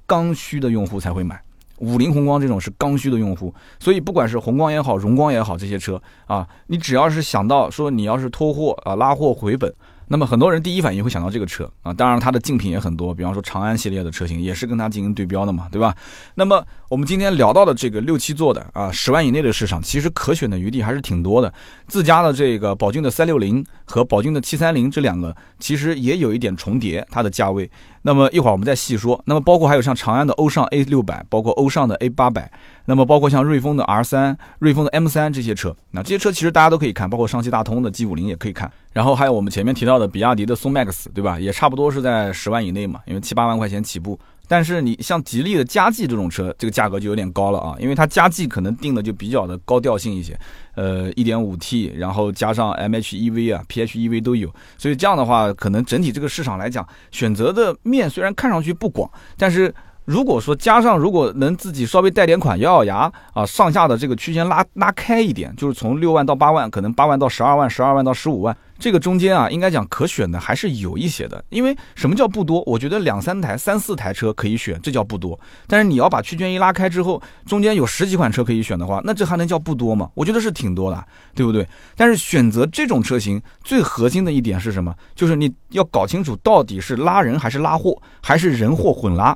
[0.06, 1.42] 刚需的用户才会买。
[1.80, 9.74] 五菱宏光这种是刚需的用户，所以不管是宏光也好，荣光也好，这些车啊，你只要是想到说你要是拖货啊，拉货回本。
[10.08, 15.96] 那么很多人第一反应会想到这个车啊，当然它的竞品也很多，比方说长安系列的车型也是跟它进行对标的嘛，对吧？
[16.36, 21.52] 那么我们今天聊到的这个六七座的啊，十万以内的市场，其实可选的余地还是挺多的。
[21.88, 27.70] 自家的这个宝骏的三六零和宝骏的七三零这两个，其实也有一点重叠，它的价位。
[28.04, 29.20] 那么一会儿我们再细说。
[29.26, 32.52] 那么包括还有像长安的欧尚 A 六百，包括欧尚的 A 八百，
[32.86, 38.72] 那么包括像瑞风的 R 三、瑞风的 M 三这些车，那这些车其实大家都可以看，包括上汽大通的 G 五零也可以看。
[38.96, 41.38] 然后还有我们前面提到的比亚迪的宋 MAX，对吧？
[41.38, 44.18] 也差不多是在十万以内嘛，因为七八万块钱起步。
[44.48, 50.40] 但是你像吉利的嘉际这种车，这个价格就有点高了啊，因为它嘉际可能定的就比较的高调性一些，
[50.76, 59.76] 呃，1.5T，然后加上 MHEV 啊、PHEV 都有，所以这样的话，可能整体这个市场来讲，选择的面虽然看上去不广，但是。
[60.06, 71.44] 如果说加上，如果能自己稍微贷点款，咬咬牙啊，上下的这个区间拉拉开一点，就是从六万到八万，可能八万到十二万，十二万到十五万，这个中间啊，应该讲可选的还是有一些的。
[71.50, 72.62] 因为什么叫不多？
[72.66, 75.40] 我觉得两三台、三四台车可以选，这叫不多。
[75.68, 80.10] 但是你要把区间一拉开之后，中间有十几款车可以选的话，那这还能叫不多吗？
[80.14, 81.68] 我觉得是挺多的，对不对？
[81.96, 84.94] 但是选择这种车型最核心的一点是什么？
[85.16, 89.36] 就是你要搞清楚到底是拉人还是拉货，还是人货混拉。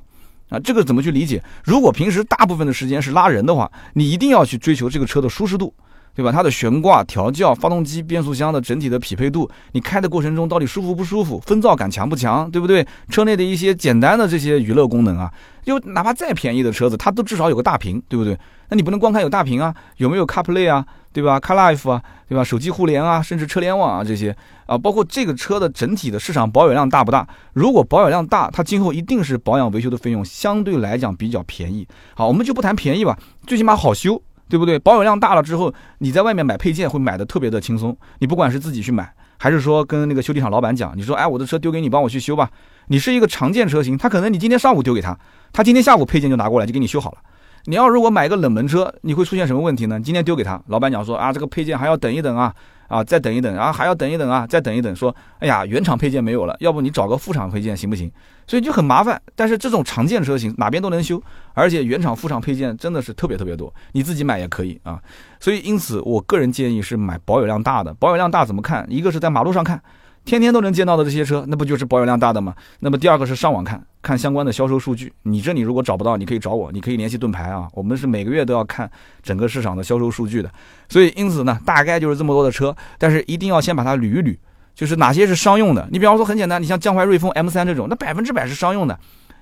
[0.50, 1.42] 啊，这个怎么去理解？
[1.64, 5.72] 如果平时大部分的时间是拉人的话，你一定要去追求这个车的舒适度，
[6.20, 6.34] 对吧？
[6.34, 11.40] 它的悬挂、调教、发动机、变速箱的整体的匹配度，你开的过程中到底舒服不舒服？
[11.48, 12.52] 风噪感强不强？
[12.52, 12.86] 对不对？
[13.08, 15.32] 车内的一些简单的这些娱乐功能啊，
[15.64, 18.38] 就哪怕再便宜的车子，它都至少有个大屏，对不对？
[18.68, 20.86] 那你不能光看有大屏啊，有没有 CarPlay 啊？
[21.12, 22.44] 对吧？CarLife 啊，对吧？
[22.44, 24.36] 手机互联啊，甚至车联网啊，这些
[24.68, 27.28] 啊，包括这个车的整体的市场保有量大不大？
[27.54, 31.88] 如果保有量大，它今后一定是保养维修的费用相对来讲比较便宜。
[32.14, 34.78] 好，我们就不谈便宜吧，最起码好修，对不对？
[34.80, 37.96] 保有量大了之后，你在外面买配件会买的特别的轻松。
[38.18, 42.50] 你不管是自己去买，还是说跟那个修理厂老板讲，你说，哎，我的车丢给你，帮我去修吧。
[42.88, 45.18] 你是一个常见车型，他可能你今天上午丢给他，
[45.54, 47.18] 他今天下午配件就拿过来就给你修好了。
[47.66, 50.00] 你要如果买一个冷门车，你会出现什么问题呢？
[50.00, 52.52] 今天丢给他，老板讲说啊，这个配件还要等一等啊，
[52.90, 58.12] 啊，再等一等啊，还要等一等啊，再等一等，说，哎呀，原厂配件没有了，要不你找个副厂配件行不行？
[58.46, 59.22] 所以就很麻烦。
[59.36, 61.22] 但是这种常见车型哪边都能修，
[61.54, 65.00] 而且原厂副厂配件真的是特别特别多，你自己买也可以啊。
[65.40, 67.94] 所以因此，我个人建议是买保有量大的。
[67.94, 68.86] 保有量大怎么看？
[68.90, 69.82] 一个是在马路上看。
[70.30, 72.54] 天天都能见到的这些车，那不就是保有量大的吗？
[72.82, 75.12] 那么第二个是上网看看相关的销售数据。
[75.24, 77.68] 你这里如果找不到，你可以找我，你可以联系盾牌啊。
[77.74, 78.88] 我们是每个月都要看
[79.24, 80.52] 整个市场的销售数据的。
[80.88, 84.38] 所以因此呢，大概就是这么多的车，但是一定要先把它捋一捋，
[84.76, 85.90] 就是哪些是商用的。
[85.92, 89.00] 你比方说很简单，你像江淮瑞风 M3 这种，那百分之百是商用的。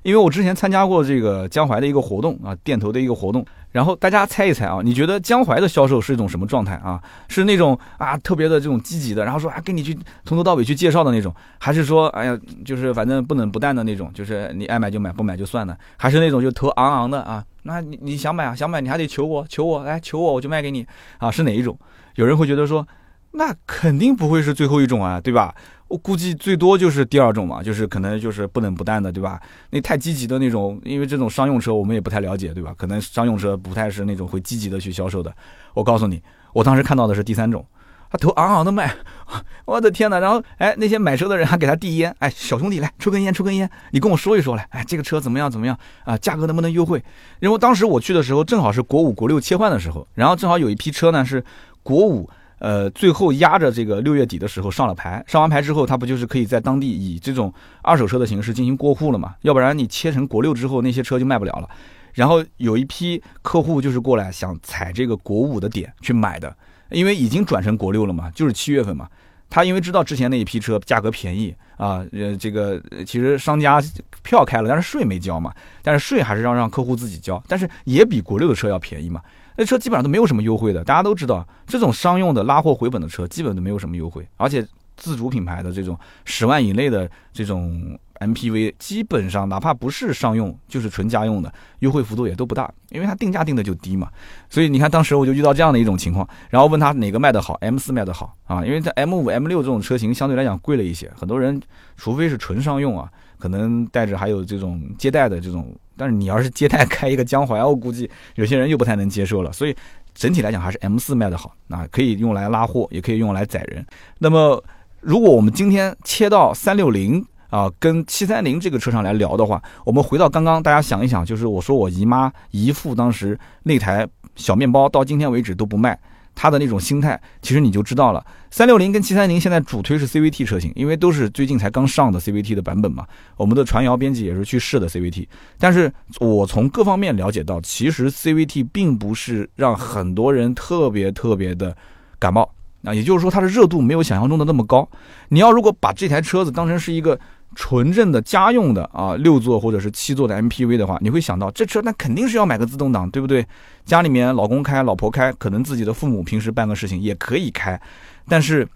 [0.07, 6.97] 因为我之前参加过这个江淮的一个活动啊，店头的一个活动，然后大家猜一猜啊，你觉得江淮的销售是一种什么状态啊？
[7.27, 9.93] 是那种啊特别的这种积极的，然后说啊跟你去
[10.23, 17.43] 从头到尾去介绍的那种，还是说哎呀就是反正不冷不淡的那种，就是你爱买就买，不买就算了，还是那种就头昂昂的啊？
[17.63, 21.29] 那你你想买啊想买你还得求我求我来求我我就卖给你啊？
[21.29, 21.77] 是哪一种？
[22.15, 22.87] 有人会觉得说，
[23.31, 25.53] 那肯定不会是最后一种啊，对吧？
[25.87, 29.41] 我估计最多就是第二种嘛，就是可能就是不冷不淡的，对吧？
[29.69, 32.73] 那太积极的那种，因为这种商用车我们也不太了解，对吧？
[32.77, 35.33] 可能商用车不太是那种会积极的去销售的。
[35.73, 36.21] 我告诉你，
[36.53, 37.65] 我当时看到的是第三种，
[38.11, 38.93] 他头昂昂的卖，
[39.63, 40.19] 我的天哪！
[40.19, 46.17] 然后哎，那些买车的人还给他递烟，哎，小兄弟来抽根烟，抽根烟，你跟我说一说来，哎，这个车怎么样怎么样啊？
[46.17, 47.01] 价格能不能优惠？
[47.39, 51.41] 因为当时我去的时候正好是国五国六切换的时候，然后正好有一批车呢是
[51.81, 52.29] 国五。
[52.59, 59.35] 呃，最后压着这个六月底的时候上了牌，上完牌之后，它不就是可以在当地以这种二手车的形式进行过户了嘛？
[59.41, 61.69] 要不然你切成国六之后，那些车就卖不了了。
[62.13, 66.55] 然后有一批客户就是过来想踩这个国五的点去买的，
[66.89, 69.07] 因为已经转成国六了嘛，就是七月份嘛。
[69.49, 73.81] 他因为知道之前那一批车价格便宜啊，呃，这个其实商家
[74.21, 79.21] 票开了，但是税没交嘛，但是税还是让让客户自己交，但是也比国六的车要便宜嘛。
[79.57, 84.65] 那车基本上都没有什么优惠的，大家都知道，这种商用的拉货回本的车基本都没有什么优惠，而且
[84.95, 94.09] 自主品牌的这种十万以内的这种 MPV，基本上哪怕不是商用，就是纯家用的，优惠幅度也都不大，因为它定价定的就低嘛。
[94.49, 101.61] 所以你看，当时我就遇到这样的一种情况，然后问他哪个卖的好，M 四卖的好啊，因为在 M 五、M 六这种车型相对来讲贵了一些，很多人
[101.95, 105.75] 除非是纯商用啊，可能带着还有这种接待的这种。
[105.99, 109.51] 但是你要是接待开一个江淮，我估计有些人又不太能接受了。
[109.51, 109.75] 所以
[110.13, 113.83] 整体来讲还是 M 四卖的好，啊，可以用来拉货，也可以用来载人。
[114.19, 114.63] 那么
[115.01, 125.99] 如果我们今天切到三六零啊跟七三零这个车上来聊的话，我们回到刚刚，大家想一想，就是我说我姨妈姨父当时那台小面包到今天为止都不卖。
[126.39, 128.23] 他的那种心态，其实你就知道了。
[128.51, 133.07] 三六零跟七三零现在主推是 CVT 车型，因为都是最近才刚上的 CVT 的版本嘛。
[133.35, 141.75] 我们的传谣编辑也是去试的 CVT，但是我从各方面了解到，其实 CVT 并不是让很多人特别特别的
[142.19, 144.87] 感冒啊，也就是说它的热度没有想象中的那么高。
[145.29, 147.19] 你要如果把这台车子当成是一个。
[147.55, 153.45] 纯正的家用的啊，六座或者是七座的 MPV 的话，你会想到这车那肯定是要买个自动挡，对不对？
[153.85, 157.79] 家里面老公开，老婆开，可能自己的父母平时办个事情也可以开。
[158.27, 158.67] 但是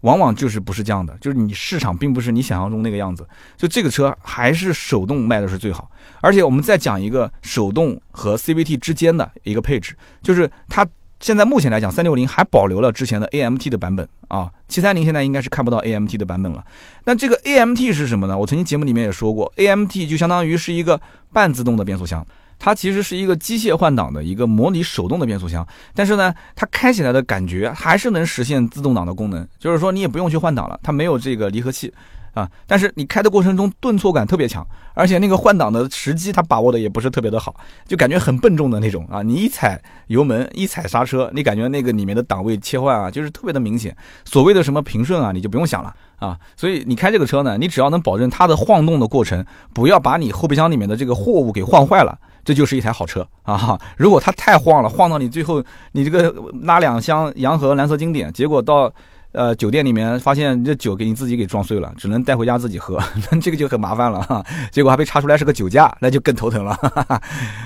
[0.00, 3.26] 往往就是不是这样的，就是你市场并不是你想象中那个样子。
[3.56, 10.86] 就这个车还是手动卖的是最好，而且我们再讲一个手动和 CVT 之间的一个配置，就是它
[11.20, 16.64] 现在目前来讲，三六零还保留了之前的 AMT 的版本啊，七三零现在应该是看不到 AMT 的版本了。
[17.04, 18.36] 那这个 AMT 是什么呢？
[18.36, 20.98] 我曾经节目里面也说过，AMT 就相当于是一个
[21.30, 22.26] 半自动的变速箱。
[22.58, 31.90] 它其实是一个机械换挡的一个模拟手动的变速箱，但是呢，它开起来的感觉还是能实现自动挡的功能，就是说你也不用去换挡了，它没有这个离合器
[32.34, 37.54] 啊，但是你开的过程中顿挫感特别强，而且那个换挡的时机它把握的也不是特别的好，
[37.86, 52.18] 就感觉很笨重的那种啊，你一踩油门一踩刹车，你感觉那个里面的档位切换啊，就是特别的明显，所谓的什么平顺啊，你就不用想了啊，所以你开这个车呢，你只要能保证它的晃动的过程不要把你后备箱里面的这个货物给晃坏了。
[52.42, 53.78] 这就是一台好车啊！
[53.98, 55.62] 如果它太晃了，晃到你最后，
[55.92, 58.90] 你这个拉两箱洋河蓝色经典，结果到
[59.32, 62.98] 呃酒店里面发现这酒给你自己给撞碎了，只能带回家自己喝，
[63.30, 64.44] 那这个就很麻烦了哈。
[64.70, 66.76] 结果还被查出来是个酒驾，那就更头疼了。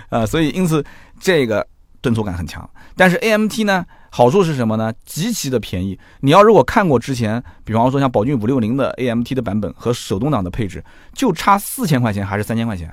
[0.08, 0.84] 啊， 所以因此
[1.18, 1.66] 这个
[2.00, 2.68] 顿挫感很强。
[2.96, 4.92] 但是 AMT 呢，好处是什么呢？
[5.04, 5.98] 极其的便宜。
[6.20, 12.92] 你要如果看过之前，比方说像宝骏五六零的 AMT 的版本和手动挡的配置，就差四千块钱还是三千块钱。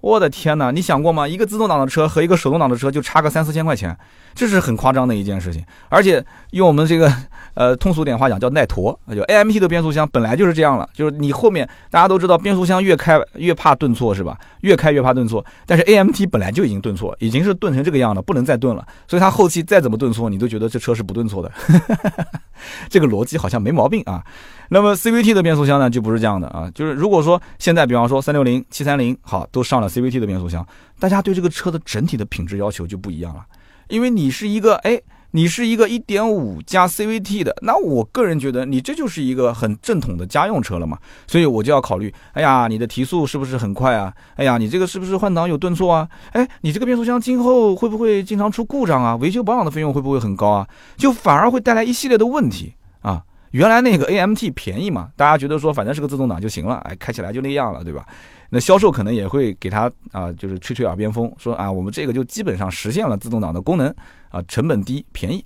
[0.00, 1.26] 我的天哪，你想过吗？
[1.26, 3.96] 一个自动挡的车和一个手动挡的车就差个三四千块钱，
[4.34, 5.64] 这是很夸张的一件事情。
[5.88, 7.12] 而且用我们这个
[7.56, 14.38] 呃通俗点话讲叫耐驮，就 AMT 的变速箱本来就是这样了，就是你后面大家都知道变速箱越开越怕顿挫是吧？
[14.60, 21.50] 越开越怕顿挫，但是 AMT 本来就已经顿挫，已经是顿成这个样了，不能再顿了，所以它后期再怎么顿挫，你都觉得这车是不顿挫的。
[22.88, 24.22] 这个逻辑好像没毛病啊。
[24.68, 26.70] 那么 CVT 的变速箱呢，就不是这样的啊。
[26.74, 30.66] 就是如果说现在，比方说三六零、七三零，好，都上了 CVT 的变速箱，
[30.98, 33.44] 大家对这个车的整体的品质要求就不一样了。
[33.88, 35.00] 因为你是一个，哎，
[35.36, 40.96] 你是一个1.5加 CVT 的，那我个人觉得你这就是一个很正统的家用车了嘛。
[41.26, 44.10] 所以我就要考虑，哎呀，你的提速是不是很快啊？
[44.36, 46.08] 哎呀，你这个是不是换挡有顿挫啊？
[46.32, 49.14] 哎，你这个变速箱今后会不会经常出故障啊？
[49.16, 50.66] 维修保养的费用会不会很高啊？
[50.96, 52.72] 就反而会带来一系列的问题
[53.02, 53.22] 啊。
[53.50, 58.06] 原来那个 AMT 便宜嘛，大家觉得说反正是个自动挡就行了，哎，开起来就那样了，对吧？
[58.50, 63.88] 那销售可能也会给他啊，就是吹吹耳边风，说啊，我们这个就基本上实现了自动挡的功能
[64.30, 65.44] 啊，成本低，便宜。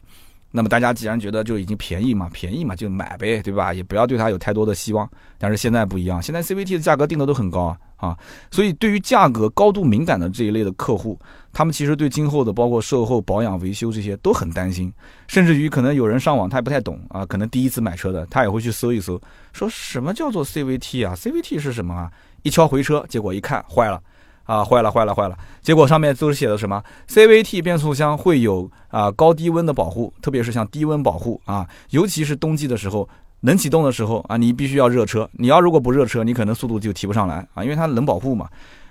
[0.50, 3.72] 那么大家既然觉得就已经便宜嘛，便宜嘛就买呗，对吧？
[3.72, 5.08] 也不要对它有太多的希望。
[5.38, 8.18] 但是现在不一样，现在 CVT 的价格定的都很高啊啊！
[8.50, 11.18] 所以对于价格高度敏感的这一类的客户，
[11.52, 14.92] 他们其实对今后的包括售后保养、维修这些都很担心。
[15.28, 19.20] 甚至于可能有人上网他也不太懂啊，可能第一次买车的他也会去搜一搜，
[19.52, 22.10] 说什么叫做 CVT 啊？CVT 是什么啊？
[22.42, 24.02] 一敲回车，结果一看坏了。
[24.50, 25.38] 啊，坏了，坏了，坏了！
[25.62, 33.08] 结果上面都是写的什么？CVT 变速箱会有啊高低温的保护，特别是像低温保护啊，尤其是冬季的时候，
[33.42, 35.30] 冷启动的时候啊，你必须要热车。
[35.34, 38.48] 你要如果不热车，你可能速度就提不上来啊，因为它冷保护嘛。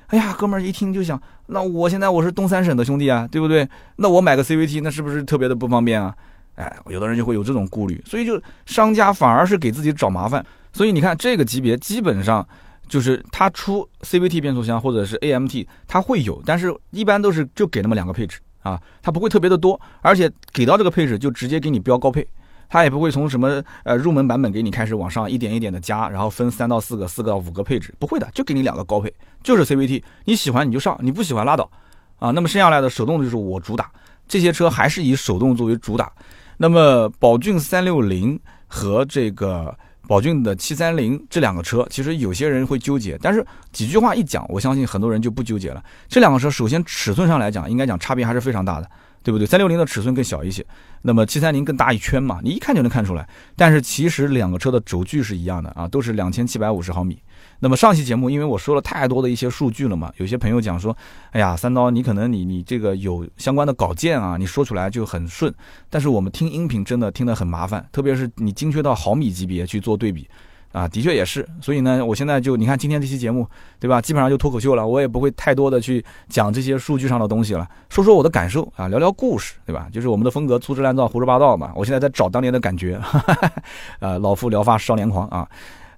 [0.08, 3.68] 哎呀，哥们儿一听就想，那我现在我是东三省的兄弟啊，对不对？
[3.98, 6.16] 那我买个 CVT，那是不是特别的不方便啊？
[6.56, 10.46] 哎，有的人就会有这种顾虑，所以就商家反而是给自己找麻烦。
[10.72, 12.48] 所以你看这个级别基本上。
[12.90, 22.28] 就是它出 CVT 变速箱或者是 AMT，它会有，但是一般都是就给那么两个配置啊，它不会特别的多，而且给到这个配置就直接给你标高配，
[22.68, 31.70] 它也不会从什么呃入门版本给你开始往上一点一点的加，然后分三到四个、四个到五个配置，不会的，就给你两个高配，就是 CVT，你喜欢你就上，你不喜欢拉倒
[32.18, 32.32] 啊。
[32.32, 33.92] 那么剩下来的手动就是我主打，
[34.28, 36.12] 这些车还是以手动作为主打。
[36.58, 39.78] 那么宝骏三六零和这个。
[40.10, 45.84] 宝骏的七三零这两个车，其实有些人会纠结，但是几句话一讲，我相信很多人就不纠结了。
[46.08, 48.90] 这两个车首先尺寸上来讲，应该讲差别还是非常大的，
[49.22, 49.46] 对不对？
[49.46, 50.66] 三六零的尺寸更小一些，
[51.04, 53.30] 那么七三零更大一圈嘛，你一看就能看出来。
[53.56, 57.22] 但是其实两个车的轴距是一样的啊，都是两千七百五十毫米。
[57.62, 60.96] 那么上期节目，因为我说了太多的一些数据了嘛，有些朋友讲说，
[61.32, 65.54] 哎呀，三刀，你可能你你这个有相关的稿件啊，你说出来就很顺，
[65.90, 70.26] 但是我们听音频真的听得很麻烦， 特别是你精确到毫米级别去做对比，
[70.72, 71.46] 啊，的确也是。
[71.60, 73.46] 所以呢，我现在就你看今天这期节目，
[73.78, 74.02] 对吧？
[74.02, 79.90] 基本上就脱口秀了，我也不会太多的去讲这些数据上的东西了，说说我的感受啊，聊聊故事，对吧？
[79.92, 81.74] 就是我们的风格粗制滥造、胡说八道嘛。
[81.76, 82.98] 我现在在找当年的感觉，
[84.00, 85.46] 呃，老夫聊发少年狂啊。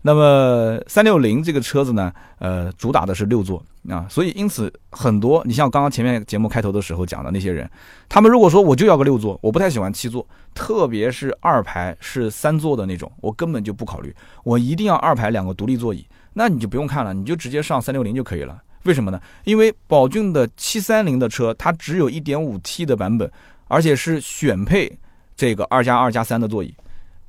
[0.02, 7.70] 那么三六零这个车子呢，呃，主打的是六座啊，所以因此很多，你像刚刚前面节目开头的时候讲的那些人，
[8.10, 10.26] 他们如果说我就要个六座，我不太喜欢七座，
[10.56, 18.60] 特别是二排是三座的那种，我根本就不考虑，我一定要二排两个独立座椅，那你就不用看了，你就直接上三六零就可以了。
[18.86, 19.22] 为什么呢？
[19.44, 23.32] 因为宝骏的七三零的车，它只有一点五 T 的版本，
[23.68, 24.92] 而且是选配
[25.36, 26.74] 这个二加二加三的座椅。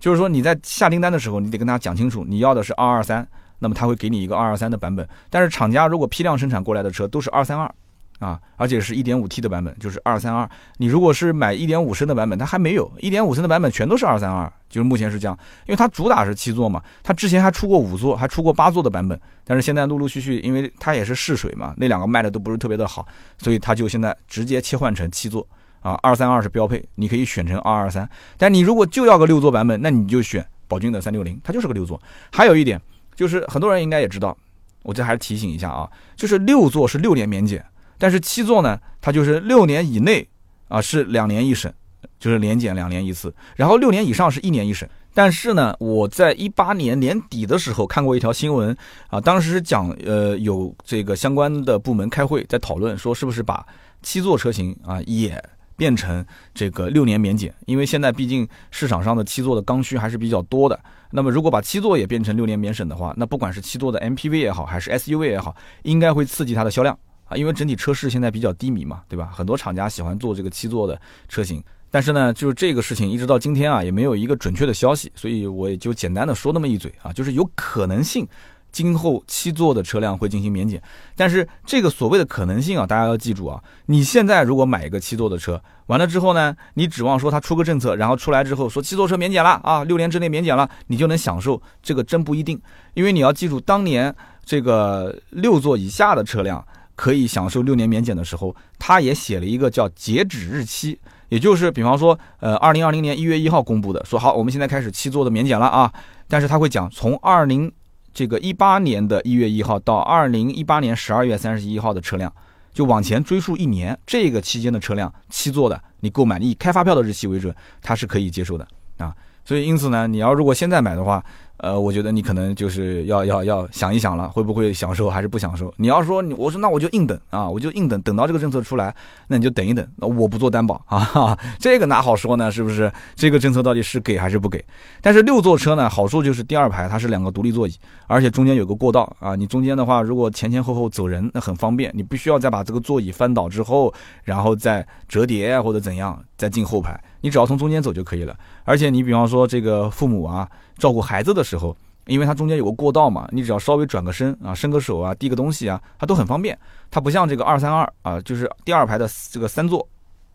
[0.03, 3.25] 就是说你在下订单的时候，你得跟他讲清楚，你要的是二二三，
[3.61, 5.09] 那么他会给你一个二二三的版本。
[5.31, 7.73] 但是厂家如果批量生产过来的车都是二三二。
[8.19, 10.49] 啊，而且是一点五 T 的版本，就是二三二。
[10.77, 15.37] 你如果是买一点五升的版本，它还没有一点五升的版本，全都是二三二，就是目前是这样。
[15.67, 23.05] 因为它主打是七座嘛，它之前还出过五座，还出过八座的版本，但是现在陆陆续续，因为它也是试水嘛，那两个卖的都不是特别的好，
[23.39, 25.45] 所以它就现在直接切换成七座
[25.83, 28.09] 啊，二三二是标配，你可以选成二二三。
[28.39, 32.01] 但你如果就要个六座版本，那你就选宝骏的三六零，它就是个六座。
[32.33, 32.81] 还有一点
[33.15, 34.35] 就是很多人应该也知道，
[34.83, 37.63] 我这还是提醒一下啊，就是六座是六年免检。
[37.99, 40.27] 但是七座呢，它就是六年以内
[40.69, 41.73] 啊是两年一审，
[42.19, 44.89] 就是年检两年一次，然后六年以上是一年一审。
[45.15, 48.75] 但是呢，我在一八年年底的时候看过一条新闻
[49.09, 53.65] 啊，当时讲呃有这个相关的部门开会在讨论，说是不是把
[54.03, 55.31] 七座车型啊也
[55.77, 60.79] 变成这个六年免检，因为现在毕竟市场上的七座的刚需还是比较多的。
[61.11, 66.99] 那么如果把七座也变成六年免审的话，那不管是七座的 MPV 也好，还是 SUV 也好，应该会刺激它的销量。
[67.25, 69.31] 啊，因为整体车市现在比较低迷嘛，对吧？
[69.33, 78.27] 很多厂家喜欢做这个七座的车型，但是呢，就是这个事情一直到今天啊，也没有一个准确的消息，所以我也就简单的说那么一嘴啊，就是有可能性，
[78.73, 80.83] 今后七座的车辆会进行免检。
[81.15, 92.61] 但是这个所谓的可能性啊，大家要记住啊，你现在如果买一个七座的车，完了之后呢，你指望说它出个政策，然后出来之后说七座车免检了啊，六年之内免检了，你就能享受，这个真不一定，
[92.95, 94.13] 因为你要记住，当年
[94.45, 96.65] 这个六座以下的车辆。
[96.95, 100.97] 可以享受六年免检的时候，他也写了一个叫截止日期，
[101.31, 105.91] 也就是比方说，呃，二零二零年一月一号公布的，说好，我们现在开始七座的免检了啊。
[106.29, 107.73] 但是他会讲，从二零
[108.15, 112.33] 这个一八年的一月一号到二零一八年十二月三十一号的车辆，
[112.73, 118.67] 就往前追溯一年，这个期间的车辆七座的，你购买，你以开发票的日期为准，它是可以接受的
[118.99, 119.15] 啊。
[119.45, 121.25] 所以因此呢，你要如果现在买的话，
[121.63, 125.73] 呃，我觉得你可能就是要要要想一想了，会不会享受还是不享受？
[125.77, 128.93] 你要说你，我说那我就硬等啊，我就硬等，等到这个政策出来，
[129.29, 129.87] 那你就等一等。
[129.95, 132.51] 那我不做担保啊，这个哪好说呢？
[132.51, 132.93] 是不是？
[133.15, 134.65] 这个政策到底是给还是不给？
[135.01, 137.73] 但是六座车呢，好处就是第二排它是两个独立座椅，
[138.09, 139.37] 而且中间有个过道啊。
[139.37, 143.95] 你中间的话，如果前前后后走人，那很方便，你不需要再把这个座椅翻倒之后，
[144.25, 148.37] 然后再折叠或者怎样再进后排，你只要从中间走就可以了。
[148.65, 150.51] 而且你比方说这个父母啊。
[150.79, 151.77] 照顾孩子的时候，
[152.07, 156.59] 因为它中间有个过道嘛，你只要稍微转个身啊，伸个手啊，递个东西啊，它都很方便。
[156.91, 159.87] 它不像这个二三二啊，就是第二排的这个三座，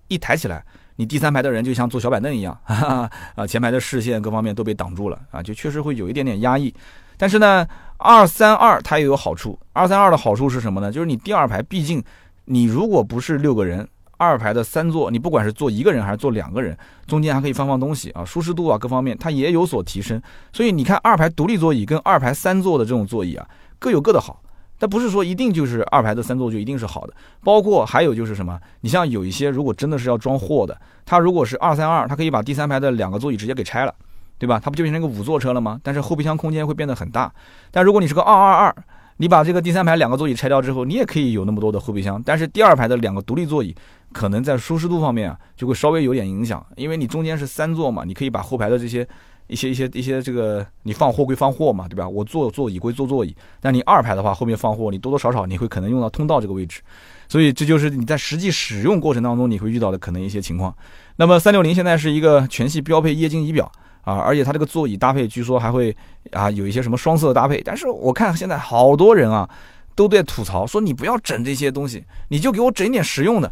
[0.07, 0.63] 一抬起来，
[0.95, 6.73] 你第三排的人就像坐小板凳一样，哈哈啊，前排的视线各方面都被挡住了啊，就确实会有一点点压抑。
[7.17, 10.93] 但是呢，二三二它也有好处，二三二的好处是什么呢？
[10.93, 12.01] 就是你第二排，毕竟
[12.45, 13.85] 你如果不是六个人。
[14.17, 20.21] 二排的三座，你不管是坐一个人还是坐两个人，中间还可以放放东西啊，舒适度啊各方面它也有所提升。
[20.51, 23.47] 所以你看，二排独立座椅跟二排三座的这种座椅啊，
[23.79, 24.41] 各有各的好。
[24.79, 27.13] 但不是说一定就是二排的三座就一定是好的。
[27.43, 33.95] 包括还有就是什么，你像有一些如果真的是要装货的，它如果是二三二，它可以把第三排的两个座椅直接给拆了，
[34.37, 34.59] 对吧？
[34.63, 35.79] 它不就变成一个五座车了吗？
[35.81, 37.31] 但是后备箱空间会变得很大。
[37.71, 38.75] 但如果你是个二二二，
[39.17, 42.21] 你把这个第三排两个座椅拆掉之后，你也可以有那么多的后备箱。
[42.25, 43.75] 但是第二排的两个独立座椅。
[44.13, 49.05] 可能在舒适度方面啊，就会稍微有点影响，因为你中间是三座嘛，你可以把后排的这些
[49.47, 52.07] 一些一些一些这个你放货归放货嘛，对吧？
[52.07, 56.79] 我坐座椅归坐座椅，但你二排的话，后面放货，你多多少少你会可能用到通道这个位置，
[57.27, 60.73] 所以这就是你在实际使用过程当中你会遇到的可能一些情况。
[61.17, 63.69] 那么三六零现在是一个全系标配液晶仪表
[64.07, 65.93] 啊，而且它这个座椅搭配据说还会
[66.31, 69.49] 啊有一些什么双色搭配，但是我看现在好多人啊
[69.95, 73.51] 都在吐槽说你不要整这些东西，你就给我整点实用的。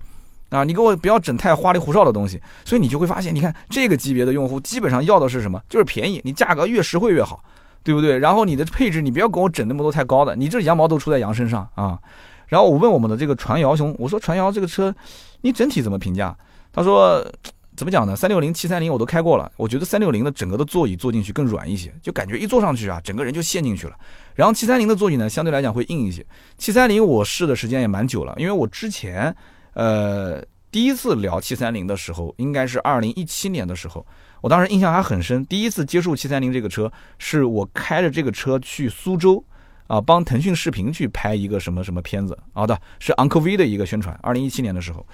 [0.49, 5.59] 啊，你给我不要整太花里胡哨的东西，所以你就会发现，你看这个级别的用户基本上要的是什么？
[5.67, 7.43] 就是便宜，你价格越实惠越好，
[7.83, 8.19] 对不对？
[8.19, 11.99] 然后你的配置，你不要给我整那么多太高的，你这羊毛都出在羊身上啊。
[12.47, 14.93] 然后我问我们的这个传谣兄，我说传谣这个车，
[15.41, 16.33] 你整体怎么评价？
[16.71, 17.25] 他说
[17.75, 18.15] 怎么讲呢？
[18.15, 23.95] 三六零、七三零我都开过了，我觉得三六零的整个的座椅坐进去更软一些，就感觉一坐上去啊，整个人就陷进去了。
[24.33, 26.25] 然后七三零的座椅呢，相对来讲会硬一些。
[26.57, 29.35] 七三零我试的时间也蛮久了，因为我之前。
[29.77, 34.07] 呃，第一次聊七三零的时候，应该是二零一七年的时候，
[34.39, 35.45] 我当时印象还很深。
[35.47, 39.43] 第一次接触七三零这个车，是我开着这个车去苏州，
[39.87, 44.17] 啊，帮腾讯视频去拍一个什么什么片子，好的，是昂科威的一个宣传。
[44.23, 45.05] 二零一七年的时候，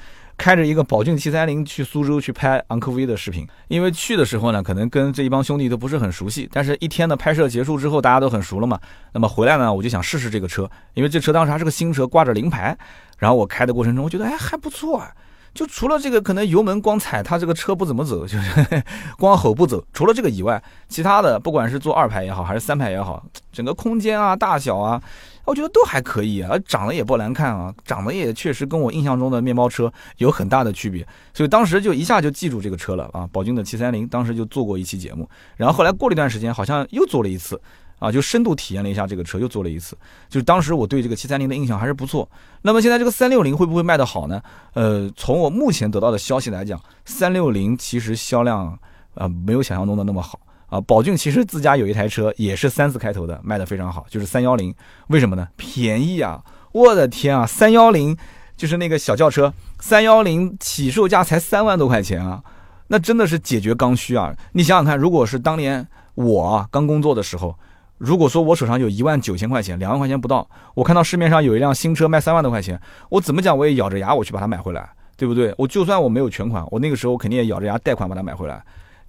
[0.41, 3.47] 开着一个宝骏七三零去苏州去拍昂科威的视频。
[3.67, 8.79] 因为去的时候呢，可能跟这一帮兄弟都不是很熟悉，但是一天的拍摄结束之后，大家都很熟了嘛。
[9.13, 12.75] 那么回来呢，我就想试试这个车，因为这车当时还是个新车，挂着临牌。
[13.19, 15.11] 然后我开的过程中，我觉得哎还不错啊，
[15.53, 18.83] 就除了这个可能油门光踩，它这个车不怎么走，就是
[19.19, 19.85] 光吼不走。
[19.93, 24.99] 除了这个以外，其他的不管是坐二排也好，还是三排也好，整个空间啊、大小啊，
[25.45, 31.05] 我觉得都还可以啊，长得也不难看啊，长得也确实跟我印象中的面包车有很大的区别。
[31.33, 37.59] 所以当时就一下就记住这个车了啊，宝骏的七三零，当时就做过一期节目，然后后来过了一段时间，好像又做了一次。
[37.99, 39.95] 啊，就深度体验了一下这个车，又做了一次。
[40.27, 42.27] 就是当时我对这个七三零的印象还是不错。
[42.63, 44.41] 那么现在这个三六零会不会卖得好呢？
[44.73, 48.75] 呃，从我目前得到的消息来讲，三六零其实销量
[49.13, 50.39] 啊没有想象中的那么好
[50.71, 50.81] 啊。
[50.81, 54.73] 宝骏其实自家有一台车也是三字开头的，卖得非常好，就是三幺零。
[55.09, 55.47] 为什么呢？
[55.55, 56.43] 便宜啊！
[56.71, 58.17] 我的天啊，三幺零
[58.57, 62.41] 就是那个小轿车，三幺零起售价才三万多块钱啊，
[62.87, 64.35] 那真的是解决刚需啊！
[64.53, 67.55] 你想想看，如果是当年我刚工作的时候。
[68.03, 75.53] 如果说我手上有一万九千块钱，两万块钱不到，我看到市面上有一辆新车卖三万多块钱，我怎么讲我也咬着牙我去把它买回来，对不对？
[75.55, 78.59] 我就算我没有全款，我那个时候肯定也咬着牙贷款把它买回来。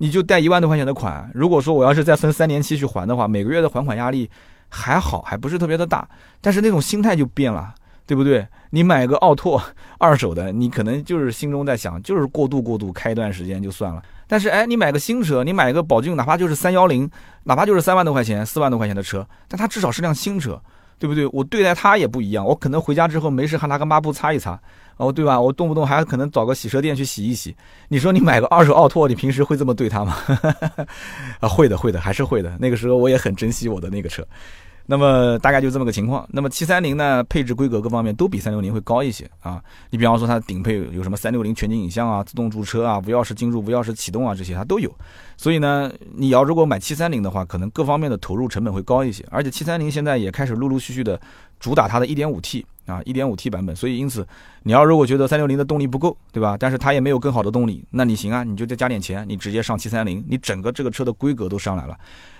[0.02, 4.28] 你就贷一万多块钱的款，如果说我要是再分三年期去还的话，每个月的还款压力
[4.68, 6.08] 还好，还不是特别的大，
[6.40, 7.72] 但是那种心态就变了。
[8.04, 8.46] 对不对？
[8.70, 9.62] 你买个奥拓
[9.96, 14.02] 二手的，你可能就是心中在想，就是过渡过渡，开一段时间就算了。
[14.26, 17.08] 但是哎，你买个新车，你买一个宝骏，哪怕就是三幺零，
[17.44, 20.60] 哪怕就是三万多块钱、四万多块钱的车，但它至少是辆新车，
[20.98, 21.26] 对不对？
[21.32, 24.60] 我对待它也不一样，我可能回家之后没事还拿个抹布擦一擦，
[24.96, 25.40] 哦，对吧？
[25.40, 27.54] 我动不动还可能找个洗车店去洗一洗。
[27.88, 30.16] 你说你买个二手奥拓，你平时会这么对它吗？
[31.40, 32.56] 啊，会的，会的，还是会的。
[32.58, 34.26] 那个时候我也很珍惜我的那个车。
[34.84, 36.28] 那么大概就这么个情况。
[36.32, 39.62] 那么七三零呢，配置规格各方面都比三六零会高一些啊。
[39.90, 44.92] 你比方说它顶配有什么三六零全景影像啊、自动驻车啊、无钥匙进入、无钥匙启动啊这些它都有。
[45.36, 49.24] 所以呢，你要如果买七三零的话，可能各方面的投入成本会高一些。
[49.30, 51.18] 而且七三零现在也开始陆陆续续的
[51.60, 53.74] 主打它的一点五 T 啊，一点五 T 版本。
[53.74, 54.26] 所以因此，
[54.62, 56.56] 你要如果觉得三六零的动力不够，对吧？
[56.58, 61.98] 但是它也没有更好的动力，那你行啊，你就再加点钱，你直接上七三零，你整个这个车的规格都上来了。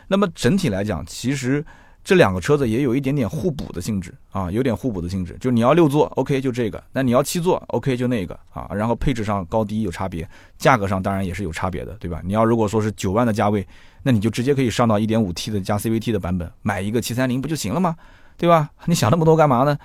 [0.08, 1.64] 那么整体来讲，其实。
[2.04, 5.36] 这两个车子也有一点点互补的性质啊，有点互补的性质。
[5.40, 8.68] 就你要六座，OK，就这个；那你要七座，OK，就那个啊。
[8.74, 10.28] 然后配置上高低有差别，
[10.58, 12.20] 价格上当然也是有差别的，对吧？
[12.24, 13.64] 你要如果说是九万的价位，
[14.02, 17.94] 那你就直接可以上到一点五 T 的加 CVT 的版本，买一个七三零不就行了吗？
[18.36, 18.68] 对吧？
[18.86, 19.78] 你想那么多干嘛呢？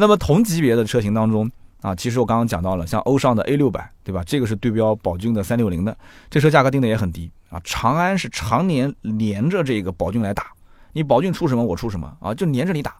[0.00, 4.22] 那么同级别的车型当中啊，其实我刚刚讲到了，像欧尚的 A 六百，对吧？
[4.24, 5.96] 这个是对标宝骏的三六零的，
[6.30, 7.60] 这车价格定的也很低啊。
[7.64, 10.52] 长安是常年连着这个宝骏来打。
[10.92, 12.94] 你宝骏出什么我出什么啊，就连着你打。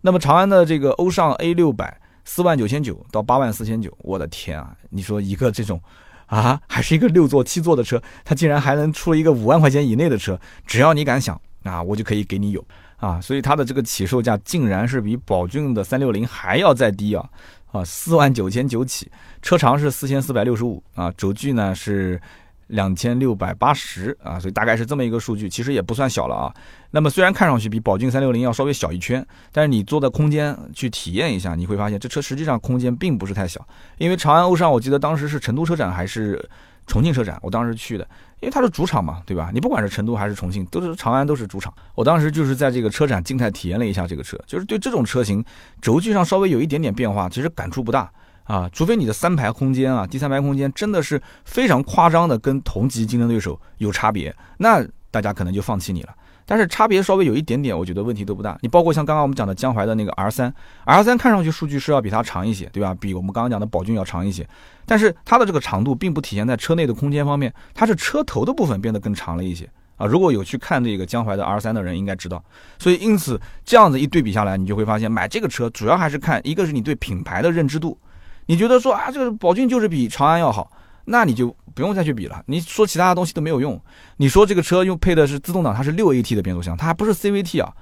[0.00, 4.76] 那么长安的这个欧尚 A 六百四万九千九到八万四千九，我的天啊！
[4.90, 5.80] 你说一个这种，
[6.26, 12.64] 啊，还是一个六座七座的车，它竟然还能出一个五万块钱以内的车，只要你敢想啊，我就可以给你有
[13.04, 13.20] 啊。
[13.20, 17.28] 所以它的这个起售价竟然是比宝骏的三六零还要再低啊
[17.72, 19.10] 啊，四万九千九起，
[19.42, 22.20] 车长是四千四百六十五啊，轴距呢是。
[22.68, 26.52] 两千六百八十啊，所以大概是这么一个数据，其实也不算小了啊。
[26.90, 33.64] 那么虽然看上去比宝骏三六零要稍微小一圈，但是你坐在空间去体验一下，你会发现这车实际上空间并不是太小。
[33.98, 36.42] 因为长安欧尚，我记得当时是成都车展还是
[36.86, 38.06] 重庆车展，我当时去的，
[38.40, 39.50] 因为它是主场嘛，对吧？
[39.52, 41.72] 你不管是成都还是重庆，都是长安都是主场。
[41.94, 45.44] 我当时就是在这个车展静态体验了一下这个车，就是对这种车型
[45.80, 48.10] 轴距上稍微有一点点变化，其实感触不大。
[48.44, 56.14] 啊，除非你的三排空间啊，第三排空间真的是非常夸张的，跟同级竞争对手有差别，那大家可能就放弃你了。
[56.46, 58.58] 但是差别稍微有一点点，我觉得问题都不大。
[58.60, 60.52] 你包括像刚刚我们讲的江淮的那个 R 三
[60.84, 62.94] ，R 三看上去数据是要比它长一些，对吧？
[62.94, 64.46] 比我们刚刚讲的宝骏要长一些，
[64.84, 70.06] 但是它的这个长度并不体现在车内的空间方面，它是车头的部分变得更长了一些啊。
[70.06, 72.42] 如果有去看这个江淮的 R 三的人应该知道，
[72.78, 77.98] 所以因此这样子一对比下来，你就会发现买这个车主要还是看一个是你对品牌的认知度。
[78.46, 80.70] 你觉得说啊，这个宝骏就是比长安要好，
[81.06, 82.42] 那你就不用再去比了。
[82.46, 83.80] 你说其他的东西都没有用。
[84.16, 87.72] 你说这个车用配的是自动挡，它是六 AT 的变速箱，它还不是 CVT 啊。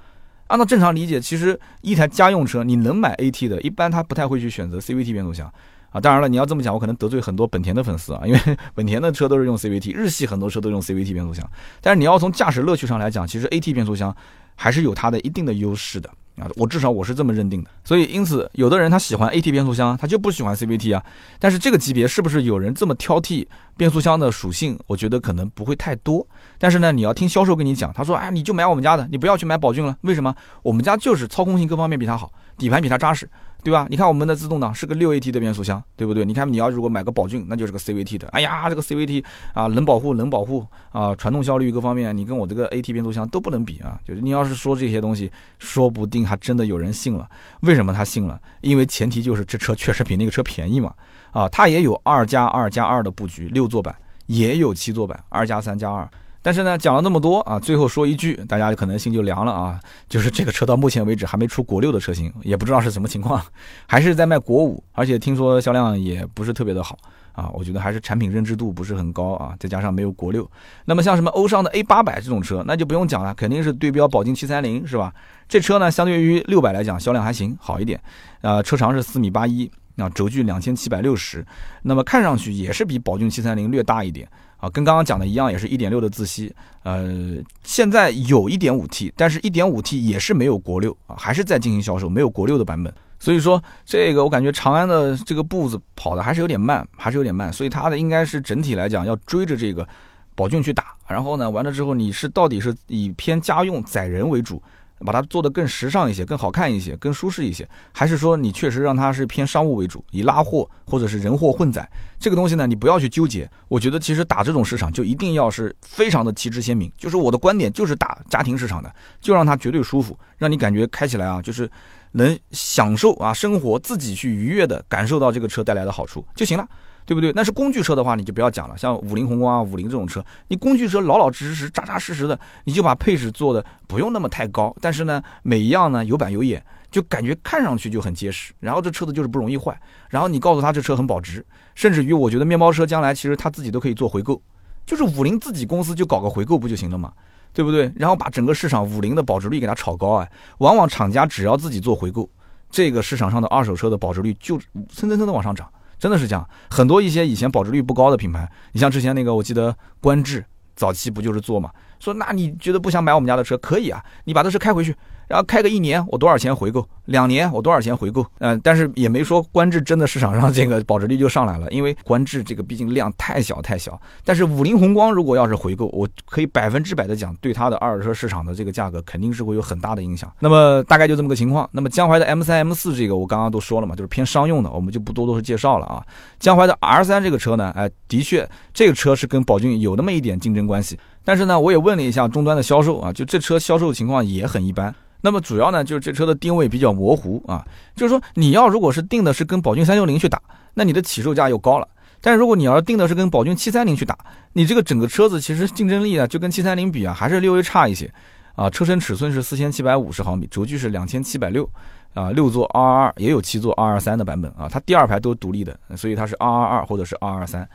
[0.47, 5.51] 按照正常理解，其实一台家用车你能买 AT 的，一般他不太会去选择 CVT 变速箱
[5.89, 6.01] 啊。
[6.01, 8.39] 当然了，你要这么讲，我可能得罪很多本田的粉丝啊，因为
[8.75, 11.49] 本田的车都是用 CVT，日系很多车都用 CVT 变速箱。
[11.81, 14.15] 但是你要从驾驶乐趣上来讲，其实 AT 变速箱
[14.55, 16.09] 还是有它的一定的优势的。
[16.37, 21.03] 啊，我至少我是这么认定的，所以因此，有的人他喜欢 AT 变速箱，他就不喜欢 CVT 啊。
[21.39, 23.45] 但是这个级别是不是有人这么挑剔
[23.77, 24.79] 变速箱的属性？
[24.87, 26.25] 我觉得可能不会太多。
[26.57, 29.95] 但是呢，你要听销售跟你讲，他说，哎，你就买我们家的，你不要去买宝骏了。
[30.01, 30.33] 为什么？
[30.63, 33.29] 我们家就是操控性各方面比它好，底盘比它扎实，
[33.63, 33.87] 对吧？
[33.89, 36.25] 你看我们的自动挡是个六 AT 的变速箱，对不对？
[36.25, 38.27] 你看你要如果买个宝骏，那就是个 CVT 的。
[38.29, 39.23] 哎呀，这个 CVT
[39.53, 43.99] 啊，能保护能保护啊，传动效率各方面，你跟我这个 AT 变速箱都不能比啊。
[44.05, 47.27] 就是你要是说这些东西，说不定还真的有人信了。
[47.61, 48.39] 为什么他信了？
[48.61, 50.93] 因为前提就是这车确实比那个车便宜嘛。
[51.31, 53.95] 啊，它也有二加二加二的布局，六座版
[54.27, 56.07] 也有七座版，二加三加二。
[56.43, 59.79] 但是呢，讲了那么多啊，最后说一句，大家可能心就凉了啊，
[60.09, 63.41] 就是这个车到目前为止还没出国六的车型，也不知道是什么情况，
[63.87, 66.97] 还是在卖国五，而且听说销量也不是特别的好
[67.31, 70.47] 啊，我觉得还是产品认知度不是很高啊，再加上没有国六。
[70.83, 75.13] 那么像什么欧尚的 A 八百这种车，那就不用讲了，肯定是对标宝骏七三零是吧？
[75.47, 77.97] 这车呢，相对于六百来讲，销量还行，好一点。
[78.41, 81.45] 呃，车长是四米八一，啊，轴距两千七百六十，
[81.83, 84.27] 那么看上去也是比宝骏七三零略大一点。
[84.63, 87.35] 啊，跟刚刚讲的一样，也是一点六的自吸，呃，
[87.65, 92.93] 现在有一点五 T，但是一点五 T 也是没有国六啊，还是在进行销售，没有国六的版本。
[93.19, 97.51] 所以说，这个我感觉长安的这个步子跑的还是有点慢，还是有点慢。
[97.51, 99.85] 所以它的应该是整体来讲要追着这个
[100.33, 100.95] 宝骏去打。
[101.09, 104.63] 然后呢，完了之后你是到底是以偏家用载人为主？
[105.03, 111.87] 把它做得更时尚一些，更好看一些，更舒适一些，还是说你确实让它是偏商务为主，以拉货或者是人货混载
[112.19, 112.65] 这个东西呢？
[112.65, 113.49] 你不要去纠结。
[113.67, 121.69] 我觉得其实打这种市场就一定要是非常的旗帜鲜明，就是我的观点就是打家庭市场的，就让它绝对舒服，让你感觉开起来啊，就是
[122.13, 126.67] 能享受啊生活，自己去愉悦的感受到这个车带来的好处就行了。
[127.05, 127.31] 对不对？
[127.33, 128.77] 那是工具车的话，你就不要讲了。
[128.77, 138.53] 像五菱宏光啊、五菱这种车，你工具车老老实实、扎扎实实的，你就把配置做的不用那么太高，但是呢，每一样呢有板有眼，就感觉看上去就很结实。
[138.59, 139.77] 然后这车子就是不容易坏。
[140.09, 141.45] 然后你告诉他这车很保值，
[141.75, 144.41] 甚至于我觉得面包车将来其实他自己都可以做回购，
[144.85, 147.11] 就是五菱自己公司就搞个回购不就行了嘛？
[147.51, 147.91] 对不对？
[147.95, 150.27] 然后把整个市场五菱的保值率给它炒高啊，
[150.57, 152.27] 往往厂家只要自己做回购，
[152.71, 154.57] 这个市场上的二手车的保值率就
[154.89, 155.69] 蹭蹭蹭的往上涨。
[155.99, 160.43] 真的是这样，很多一些以前保值率不高的品牌，你像之前那个，我记得观致
[160.75, 161.71] 早期不就是做嘛？
[162.03, 164.93] 说那你觉得不想买我们家的车，可以啊，你把这车开回去。
[165.25, 166.85] 然后开个一年，我多少钱回购？
[167.05, 168.23] 两年我多少钱回购？
[168.39, 173.99] 嗯，但是也没说观致真的市场上这个保值率就上来了，因为观致这个毕竟量太小太小。
[174.25, 180.31] 但是五菱宏光如果要是回购，我可以百分之百的讲，对它的二手车市场的这个价格肯定是会有很大的影响。
[180.39, 181.67] 那么大概就这么个情况。
[181.71, 186.05] 那么江淮的 M 三 M 四这个我刚刚都说了嘛，就是偏商用的，我们就不多多介绍了啊。
[186.37, 190.99] 江淮的 R 三这个车呢，哎，的确这个车是跟宝骏有那么一点竞争关系。
[191.23, 194.93] 但是呢，我也问了一下终端的销售啊，就这车销售情况也很一般。
[195.21, 197.65] 那么主要呢，就是这车的定位比较模糊啊，
[197.95, 200.41] 就是说你要如果是定的是跟宝骏三六零去打，
[200.73, 201.87] 那你的起售价又高了；
[202.19, 204.17] 但是如果你要是定的是跟宝骏七三零去打，
[204.51, 208.13] 你这个整个车子其实竞争力啊，就跟七三零比啊，还是略微差一些
[208.55, 208.69] 啊。
[208.69, 211.69] 车身尺寸是四千七百五十毫米，轴距是两千七百六
[212.13, 217.65] 啊，六座二二二，也有七座二二三的版本啊，它第二排都独立的，所以它是二二二或者是二二三。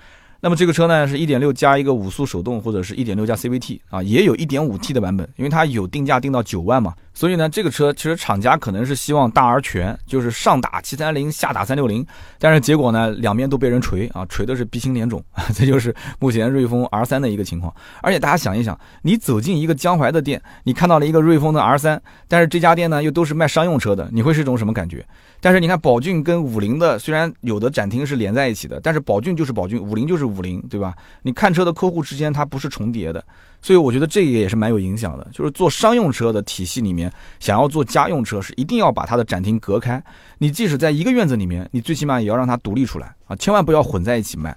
[0.40, 6.94] 那么这个车呢，是一点六加一个五速手动，或者是一点六加 CVT 啊，也有一点五 T 的版本，因为它有定价定到九万嘛。
[7.18, 12.06] 所以呢，这个车其实厂家可能是希望大而全，就是上打七三零，下打三六零，
[12.38, 15.20] 但是结果呢，两边都被人锤啊，锤的是鼻青脸肿，
[15.52, 17.74] 这就是目前瑞风 R 三的一个情况。
[18.02, 25.04] 而且大家想一想，你走进一个江淮的店，你看到了一个瑞风的 R 三，但是这家店呢又都是卖商用车的，你会是一种什么感觉？
[25.40, 30.94] 但是你看宝骏跟五菱的，虽然有的展厅是连在一起的，但是宝骏就是宝骏，五菱就是五菱，对吧？
[31.22, 33.24] 你看车的客户之间它不是重叠的。
[33.60, 40.02] 所以我觉得这个也是蛮有影响的，就是做商用车的体系里面，想要做家用车是一定要把它的展厅隔开。
[40.38, 44.56] 你即使在一个院子里面，你最起码也要让它独立出来啊，千万不要混在一起卖。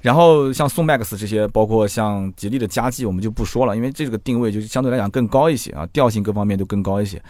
[0.00, 7.20] 然后像宋 MAX 这些，包括像吉利的嘉际，我们就不说了，因为这个定位就相对来讲更高一些啊，调性各方面都更高一些。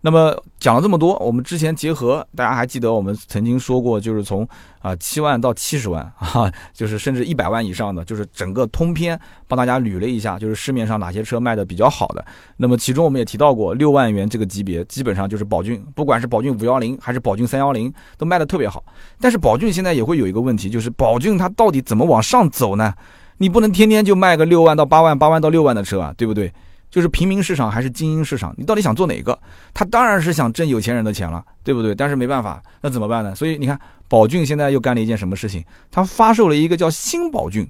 [0.00, 4.48] 那么讲了这么多，我们之前结合，大家还记得我们曾经说过，就是从
[4.80, 9.18] 啊七万到七十万啊，就是甚至一百万以上的，就是整个通篇
[9.48, 12.24] 帮大家捋了一下，就是市面上哪些车卖的比较好的。
[12.58, 18.84] 那么其中我们也提到过，六万元这个级别基本上就是宝骏，不管是宝骏五幺零还是宝骏三幺零，都卖的特别好。
[19.20, 22.94] 但是宝骏现在也会有一个问题，就是宝骏它到底怎么往上走呢？
[23.38, 26.52] 你不能天天就卖个六万到八万、八万到六万的车啊，对不对？
[26.90, 28.54] 就是平民市场还是精英市场？
[28.56, 29.38] 你到底想做哪个？
[29.74, 31.94] 他当然是想挣有钱人的钱了，对不对？
[31.94, 33.34] 但是没办法，那怎么办呢？
[33.34, 33.78] 所以你看，
[34.08, 35.64] 宝骏现在又干了一件什么事情？
[35.90, 37.68] 他发售了一个叫新宝骏。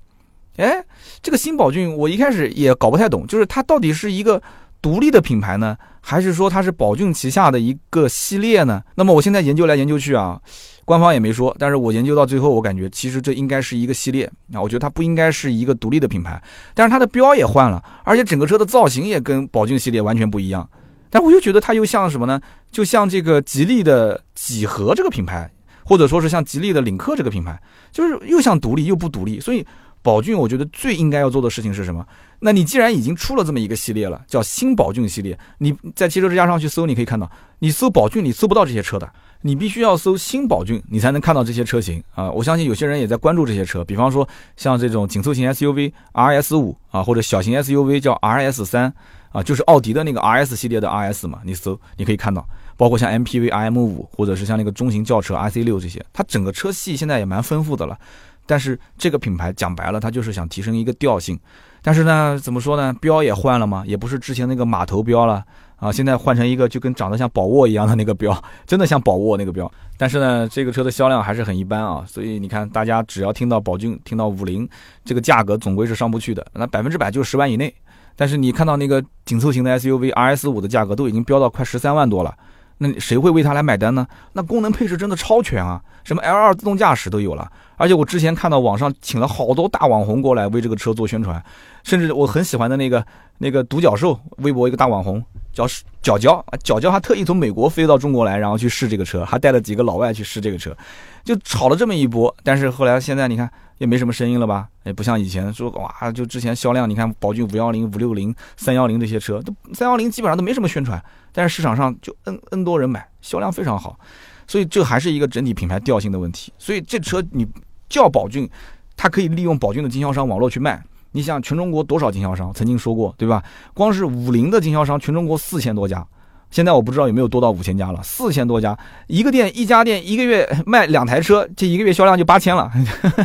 [0.57, 0.85] 哎，
[1.23, 4.43] 这个新宝骏我一开始也搞不太懂，就是它到底是一个
[4.83, 8.83] 独立的品牌呢，还是说它是宝骏旗下的一个系列呢？
[8.95, 10.41] 那么我现在研究来研究去啊。
[10.89, 14.24] 官方也没说，但是我研究到最后，我感觉其实这应该是一个系列
[14.55, 20.66] 啊，我觉得它不应该是一个独立的品牌，但是它的标也换了，而且整个车的造型也跟宝骏系列完全不一样，
[21.11, 22.41] 但我又觉得它又像什么呢？
[22.72, 25.51] 就像这个吉利的几何这个品牌，
[25.84, 27.61] 或者说是像吉利的领克这个品牌，
[27.93, 29.39] 就是又像独立又不独立。
[29.39, 29.66] 所以
[30.01, 32.03] 宝骏，我觉得最应该要做的事情是什么？
[32.41, 39.12] 那你既然已经出了这么一个系列了，叫新宝骏系列，你在汽车之家上去搜，你可以看到，你搜宝骏你搜不到这些车的。
[39.43, 42.30] 你必须要搜新宝骏，你才能看到这些车型啊！
[42.30, 48.93] 我相信有些人也在关注这些车，比方说像这种紧凑型 SUV RS 五啊，或者小型 SUV 叫 RS 三
[49.30, 51.39] 啊，就是奥迪的那个 RS 系列的 RS 嘛。
[51.45, 52.45] 你搜你可以看到，
[52.76, 57.97] 包括像 MPV RM 五，或者是像那个中型轿车 IC 六这些，它整个车系现在也蛮丰富的了。
[58.45, 61.39] 但是这个品牌讲白了，它就是想提升一个调性。
[61.80, 62.93] 但是呢，怎么说呢？
[62.95, 65.45] 标也换了嘛，也不是之前那个码头标了。
[65.79, 69.70] 啊，现在换成一个就跟长得像宝沃一样的那个标，真的像宝沃那个标。
[69.97, 72.05] 但是呢，这个车的销量还是很一般啊。
[72.07, 74.68] 所以你看，大家只要听到宝骏，听到五菱，
[75.05, 76.45] 这个价格总归是上不去的。
[76.53, 77.72] 那百分之百就是十万以内。
[78.16, 82.35] 但是你看到那个紧凑型的 SUV RS 五的价格都已经飙到快十三万多了，
[82.79, 84.05] 那谁会为它来买单呢？
[84.33, 87.49] 那功能配置真的超全啊，什么 L2 自动驾驶都有了。
[87.79, 91.43] 而且我之前看到网上请了好多大网红过来为这个车做宣传，
[91.83, 93.03] 甚至我很喜欢的那个
[93.39, 95.24] 那个独角兽，微博一个大网红。
[95.51, 95.66] 叫
[96.01, 100.76] 角角啊，角角还特意从美国飞到中国来，然后去试这个车，还带了几个老外去试这个车，
[101.24, 102.33] 就炒了这么一波。
[102.45, 104.68] 但是后来现在你看也没什么声音了吧？
[104.85, 111.03] 也不像以前说哇，就之前销量，你看宝骏五幺零、五六零、三幺零这些车，都三幺零基本上都没什么宣传，
[111.33, 113.99] 但是市场上就 n n 多人买，销量非常好。
[114.47, 116.53] 所以这还是一个整体品牌调性的问题。
[116.57, 117.45] 所以这车你
[117.89, 118.49] 叫宝骏，
[118.97, 120.82] 它可以利用宝骏的经销商网络去卖。
[121.12, 122.53] 你想全中国多少经销商？
[122.53, 123.43] 曾经说过，对吧？
[123.72, 126.07] 光是五菱的经销商，全中国四千多家，
[126.51, 128.01] 现在我不知道有没有多到五千家了。
[128.03, 132.70] 四千多家，一个店一家店一个月卖两台车，这一个月销量就八千了，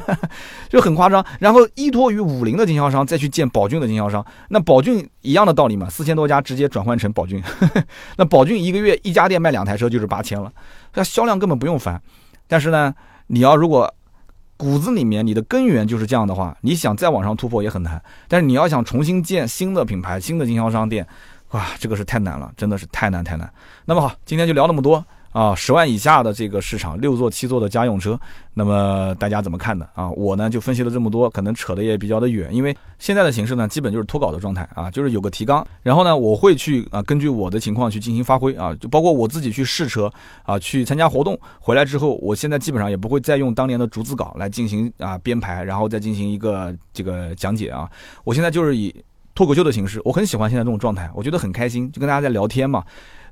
[0.69, 1.23] 就很夸张。
[1.39, 7.43] 然后依托于五菱的经销商再去建宝骏的经销商，那宝骏一样的道理嘛，四千多家直接转换成宝骏，
[8.15, 10.49] 那宝骏一个月一家店卖两台车就是八千了，
[10.93, 12.01] 那销量根本不用翻。
[12.47, 12.93] 但是呢，
[13.27, 13.93] 你要如果
[14.57, 18.01] 骨子里面，你的根源就是这样的话，你想再往上突破也很难。
[18.27, 21.05] 但是你要想重新建新的品牌、新的经销商店，
[21.51, 23.51] 哇，这个是太难了，真的是太难太难。
[23.85, 25.03] 那么好，今天就聊那么多。
[25.33, 28.17] 啊，十万以下的这个市场，六座、七座的家用车，
[28.53, 30.09] 那么大家怎么看的啊？
[30.11, 40.11] 我呢就分析了这么多，可能扯的也比较的远，因为现在的形式呢，基本就是脱稿的状态啊，就是有个提纲，然后呢，我会去啊，根据我的情况去进行发挥啊，就包括我自己去试车
[40.43, 47.89] 啊，去参加活动，回来之后，我现在基本上也不会再用当年的逐字稿来进行啊编排，然后再进行一个这个讲解啊，
[48.23, 48.93] 我现在就是以
[49.33, 52.83] 脱口秀的形式，我很喜欢现在这种状态，我觉得很开心，就跟大家在聊天嘛。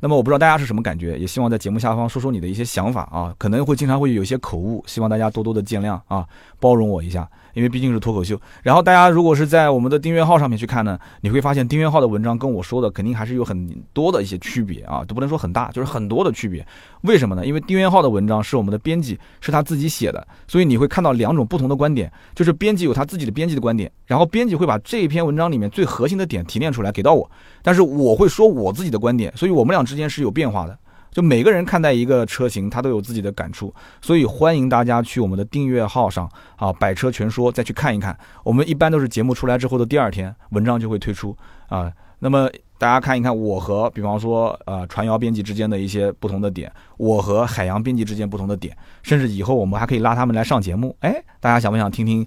[0.01, 6.27] 那么我不知道大家是什么感觉，也希望在节目下方说说你的一些想法啊，可能会经常会有一些口误，希望大家多多的见谅啊，
[6.59, 7.29] 包容我一下。
[7.53, 16.65] 因为毕竟是脱口秀，然后大家如果是在我们的订阅号上面去看呢，你会发现订阅号的文章跟我说的肯定还是有很多的一些区别啊，都不能说很大，就是很多的区别。
[17.01, 17.45] 为什么呢？
[17.45, 27.29] 因为订阅号的文章是我们的编辑是他自己写的，所以你会看到两种不同的观点，就是编辑有他自己的编辑的观点，然后编辑会把这一篇文章里面最核心的点提炼出来给到我，
[27.61, 30.77] 但是我会说我自己的观点，所以我们俩之间是有变化的。
[31.11, 38.17] 就每个人看待一个车型，他都有自己的感触，所以欢迎大家去我们的订阅号上啊，百车全说再去看一看。
[38.43, 41.35] 我们一般都是节目出来之后的第二天，文章就会推出
[41.67, 41.91] 啊。
[42.19, 50.95] 那么大家看一看我和比方说呃传谣编辑之间的一些不同的点，我和海洋编辑之间不同的点，甚至以后我们还可以拉他们来上节目。
[51.01, 52.25] 哎，大家想不想听听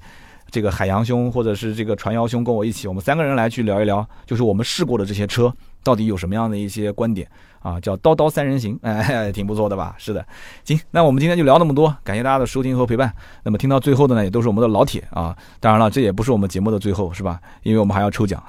[0.50, 7.26] 这个海洋兄或者是这个传谣兄跟我一起，我们三个人来去聊一聊，就是我们试过的这些车到底有什么样的一些观点。
[7.64, 9.94] 啊，叫刀刀三人行，哎，挺不错的吧？
[9.96, 10.24] 是的，
[10.64, 13.10] 行，那我们今天就聊那么多，感谢大家的收听和陪伴。
[13.42, 15.34] 那么听到最后的呢，也都是我们的老铁啊。
[15.60, 17.40] 当然了，这也不是我们节目的最后，是吧？
[17.62, 18.42] 因为我们还要抽奖，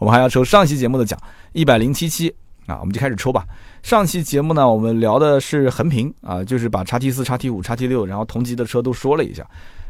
[0.00, 1.20] 我们还要抽上期节目的奖，
[1.52, 2.34] 一百零七期
[2.66, 3.44] 啊，我们就开始抽吧。
[3.82, 9.46] 上期节目呢，我们聊的是横屏啊，就是把叉 T 四、叉 T 五、叉 T 六，然后同级的车都说了一下。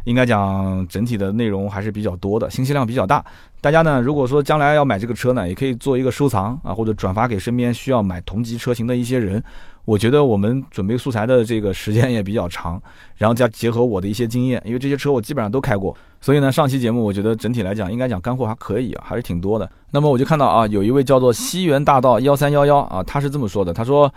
[0.08, 3.22] 应该讲整体的内容还是比较多的，信息量比较大。
[3.60, 9.42] 大家呢，如果说将来要买这个车呢，也可以做一个收藏啊，或者转发给身边需要买同级车型的一些人。
[9.84, 12.80] 我觉得我们准备素材的这个时间也比较长，
[13.16, 19.70] 然后再结合我的一些经验，因为这些车我基本上都开过，所以呢，上期节目我觉得整体来讲应该讲干货还可以啊，还是挺多的。
[19.90, 24.10] 那么我就看到啊，有一位叫做西园大道幺三幺幺啊，他是这么说的，他说。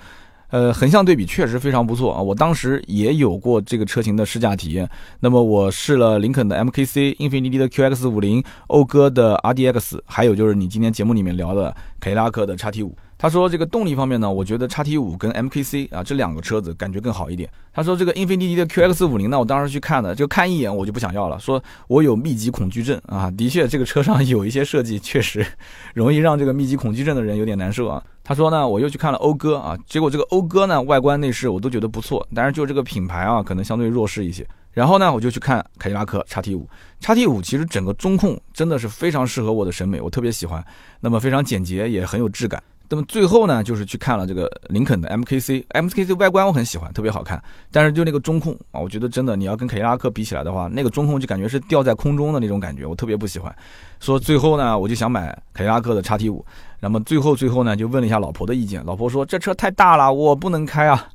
[0.51, 2.21] 呃，横向对比确实非常不错啊！
[2.21, 4.87] 我当时也有过这个车型的试驾体验。
[5.21, 12.95] 那么我试了林肯的 MKC、英菲尼迪的 QX 五零、讴歌的 RDX，还有就是你今天节目里面聊的凯迪拉克的 XT 五。
[13.21, 17.47] 他说这个动力方面呢，我觉得叉 T 五跟 MKC 啊这两个车子感觉更好一点。
[17.71, 23.29] 他说这个英菲尼迪的 QX 五零呢，我当时去看的，就看一眼我就不想要了，说我有密集恐惧症啊。
[23.29, 25.45] 的确，这个车上有一些设计确实
[25.93, 28.03] 容易让这个密集恐惧症的人有点难受啊。
[28.23, 34.43] 他说呢，我又去看了讴歌啊，结果这个讴歌呢，外观内饰我都觉得不错，但是就这个品牌啊，可能相对弱势一些。
[34.71, 36.67] 然后呢，我就去看凯迪拉克叉 T 五，
[36.99, 40.65] 叉 T 五其实整个中控真的是非常适合我的审美，我特别喜欢。
[40.99, 42.63] 那么非常简洁，也很有质感。
[42.91, 47.41] 那么最后呢，就是去看了这个林肯的 MKC，MKC 外观我很喜欢，特别好看。
[47.71, 53.55] 但是就那个中控啊，我觉得真的你要跟凯迪拉克比起来的话，那个中控就感觉是吊在空中的那种感觉，我特别不喜欢。
[54.01, 56.45] 说最后呢，我就想买凯迪拉克的叉 T 五。
[56.81, 61.07] 那么最后最后呢，就问了一下老婆的意见，老婆说这车太大了，我不能开啊。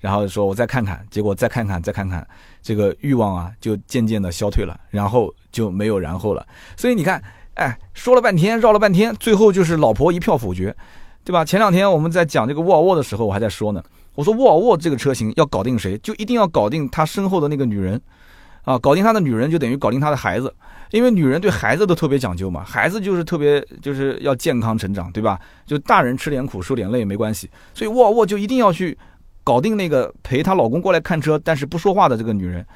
[0.00, 2.26] 然后说我再看看，结果再看看再看看，
[2.62, 6.44] 这个欲望啊就渐渐的消退了，然后就没有然后了。
[6.76, 7.22] 所以你看，
[7.54, 10.74] 哎，说了半天，绕了半天，最后就是老婆一票否决。
[11.24, 11.44] 对吧？
[11.44, 13.82] 前两天我们在讲这个沃尔沃的时候，我还在说呢。
[14.14, 17.98] 我说沃尔沃这个车型要搞定谁，就一定要搞定他身后的那个女人，
[18.64, 20.52] 啊，搞定他的女人就等于搞定他的孩子，
[20.90, 25.40] 因为女人对孩子都特别讲究嘛，孩子就是特别就是要健康成长，对吧？
[25.64, 28.98] 就大人吃点苦受点累没关系，所以沃尔沃就一定要去
[29.42, 32.66] 搞定那个陪她老公过来看车但是不说话的这个女人。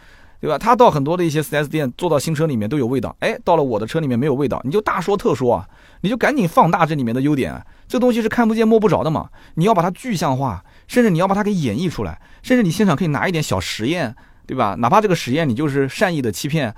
[0.40, 0.58] 对吧？
[0.58, 3.16] 他到很多的一些 4S 店，坐到新车里面都有味道。
[3.20, 5.68] 哎，到了我的车里面没有味道，你就大说特说啊，
[6.02, 7.52] 你就赶紧放大这里面的优点。
[7.52, 14.12] 啊这东西是看不见摸不着的嘛，你要把它具象化，甚至你要把它给演绎出来，甚至你现场可以拿一点小实验，
[14.44, 14.74] 对吧？
[14.80, 16.74] 哪怕这个实验你就是善意的欺骗，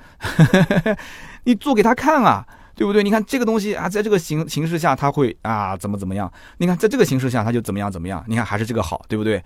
[1.44, 3.02] 你做给他看啊，对不对？
[3.02, 6.30] 你看这个东西啊，在这个形形势下它会啊怎么怎么样？
[6.58, 8.22] 你看在这个形势下它就怎么样怎么样？
[8.28, 9.42] 你看还是这个好，对不对？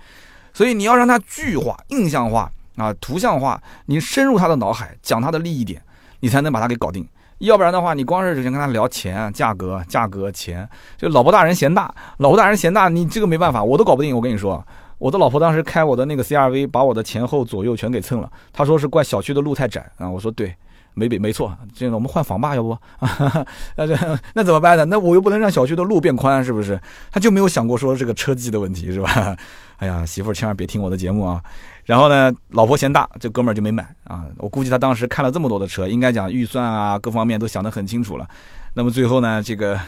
[0.52, 2.50] 所以你要让它具化、印象化。
[2.76, 5.82] 啊，图像化，你深入他的脑海，讲他的利益点，
[6.20, 7.06] 你才能把他给搞定。
[7.38, 14.14] 要不然的话，你光是只跟他聊钱、价格、价格、钱，就老婆大人嫌大，老婆大人嫌大，你这个没办法，我都搞不定。
[14.14, 14.64] 我跟你说，
[14.98, 18.30] 我的老婆当时开我的那个 CRV，把我的前后左右全给蹭了。
[18.52, 20.54] 她说是怪小区的路太窄啊，我说对。
[20.94, 22.76] 没没没错，这个我们换房吧，要不？
[23.76, 23.96] 那这
[24.34, 24.84] 那怎么办呢？
[24.84, 26.78] 那我又不能让小区的路变宽，是不是？
[27.10, 29.34] 他就没有想过说这个车技的问题，是吧？
[29.80, 31.42] 哎呀，媳妇儿千万别听我的节目啊！
[31.84, 34.24] 然后呢，老婆嫌大，这哥们儿就没买啊。
[34.38, 38.26] 我估计他当时看了这么多的车，应该讲预算啊，各方面都想得很清楚了。
[38.74, 39.78] 那么最后呢，这个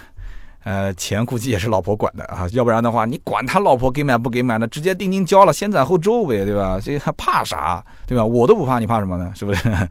[0.65, 4.67] 呃钱估计也是老婆管的啊，要不然的话，你管他老婆给买不给买呢？
[4.67, 6.81] 直接定金交了，先斩后奏呗，对吧？
[6.83, 7.85] 这还怕啥？
[8.07, 8.25] 对吧？
[8.25, 9.33] 我都不怕，你怕什么呢？
[9.35, 9.89] 是不是？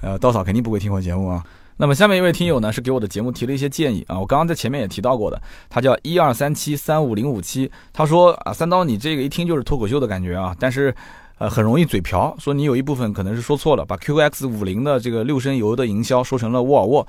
[0.00, 1.44] 呃，刀嫂肯定不会听我节目啊。
[1.76, 4.18] 那么下面一位听友呢，是给我的节目提了一些建议啊。
[4.18, 10.94] 我刚刚在前面也提到过的，他叫一二三七三五零五七，他说啊，三刀你这个一听就是脱口秀的感觉啊，但是
[11.42, 17.04] 呃很容易嘴瓢，说你有一部分可能是说错了，把 QX 五零的这个六升油的营销说成了沃尔沃。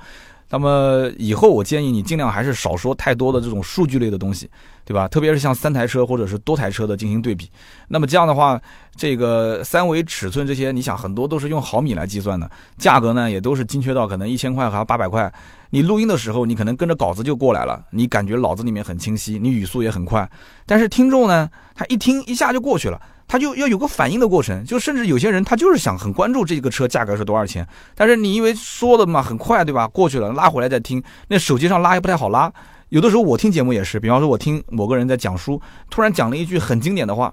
[0.50, 4.50] 那么以后我建议你尽量还是少说太多的这种数据类的东西，
[4.84, 5.06] 对吧？
[5.06, 7.48] 特别是像三台车或者是多台车的进行对比。
[7.86, 8.60] 那么这样的话，
[8.96, 15.32] 这个三维尺寸这些，你想很多都是用毫米来计算的，价格呢也都是精确到可能一千块和八百块。
[15.70, 20.28] 你录音的时候，你可能跟着稿子就过来了，你感觉脑子里面很清晰，你语速也很快。
[20.66, 23.00] 但是听众呢，他一听一下就过去了。
[23.26, 29.88] 他就要有个反应的过程，就甚至有些人他就是想很关注这个车价格是多少钱，但是你因为说的嘛很快，对吧？
[29.88, 32.52] 过去了拉回来再听，那手机上拉也不太好拉。
[32.90, 35.60] 有的时候我听节目也是，比方说我听某个人在讲书，
[35.90, 37.32] 突然讲了一句很经典的话，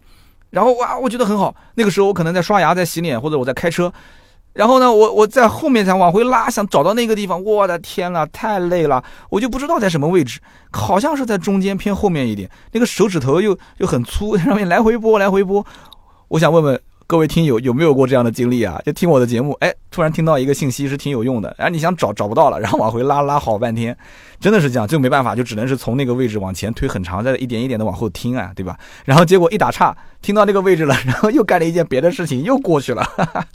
[0.50, 1.54] 然后哇，我觉得很好。
[1.76, 3.92] 那个时候我可能在刷牙、在洗脸，或者我在开车，
[4.54, 7.42] 然后呢，我我在后面才往回拉，想找到那个地方。
[7.44, 10.40] 我的天呐，太累了，我就不知道在什么位置，
[10.72, 15.66] 好像是在中间偏后面一点，那个手指头又又很粗，上面来回拨来回拨。
[16.28, 18.82] 我想问问各位听友有没有过这样的经历啊？
[18.86, 23.98] 就听我的节目，哎，突然听到一个信息是挺有用的，然后你想找找不到了，然后往回拉拉好半天，
[24.40, 28.78] 真的是这样，就没办法，就只能是从那个位置往前推很长，再一点一点的往后听啊，对吧？
[29.06, 33.04] 然后结果一打岔，听到那个位置了，然后又干了一件别的事情，又过去了。
[33.04, 33.46] 哈哈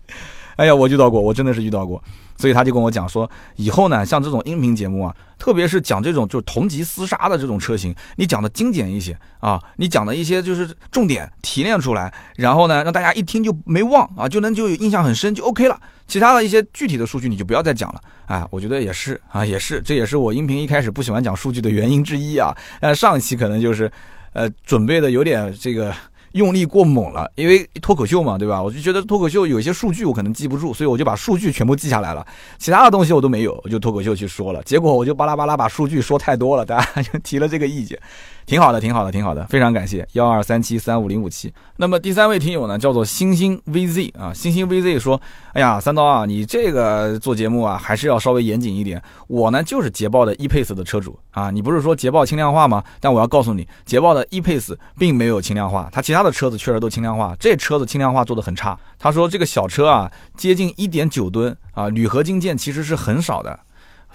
[0.56, 2.02] 哎呀，我遇到过，我真的是遇到过，
[2.36, 15.78] 所以他就跟我讲说，以后呢，像这种音频节目啊，特别是讲这种就是同级厮杀的这种车型，你讲的精简一些啊，你讲的一些就是重点提炼出来，然后呢，让大家一听就没忘啊，就能就有印象很深，就 OK 了。
[16.08, 22.56] 其他的一些具体的数据你就不要再讲了啊，我觉得也是啊，也是，这也是我音频一开始不喜欢讲数据的原因之一啊。
[22.80, 23.90] 呃，上一期可能就是，
[24.32, 25.94] 呃，准备的有点这个。
[26.36, 28.62] 用力过猛了，因为脱口秀嘛，对吧？
[28.62, 32.24] 我就觉得脱口秀有一些数据我可能记不住，所以我就把数据全部记下来了，
[32.58, 37.98] 其他的东西我都没有，我就脱口秀去说了，结果我就巴拉巴拉把数据说太多了，大家就提了这个意见。
[38.46, 41.52] 挺好的，挺好的，挺好的，非常感谢幺二三七三五零五七。
[41.78, 45.20] 那么第三位听友呢，叫做星星 VZ 啊，星星 VZ 说
[45.52, 49.02] ：“哎呀，三刀啊，你这个做节目啊，还是要稍微严谨一点。
[49.26, 52.84] 我呢就是捷豹的 E-Pace 的车主啊，你不是说捷豹轻量化吗？
[53.00, 58.78] 但我要告诉你，捷豹的 E-Pace 并没有轻量化，它其他的车子确实都轻量化，这车子轻量化做的很差。
[58.96, 63.58] 他说这个小车啊，接近一点九吨啊，铝合金件其实是很少的。”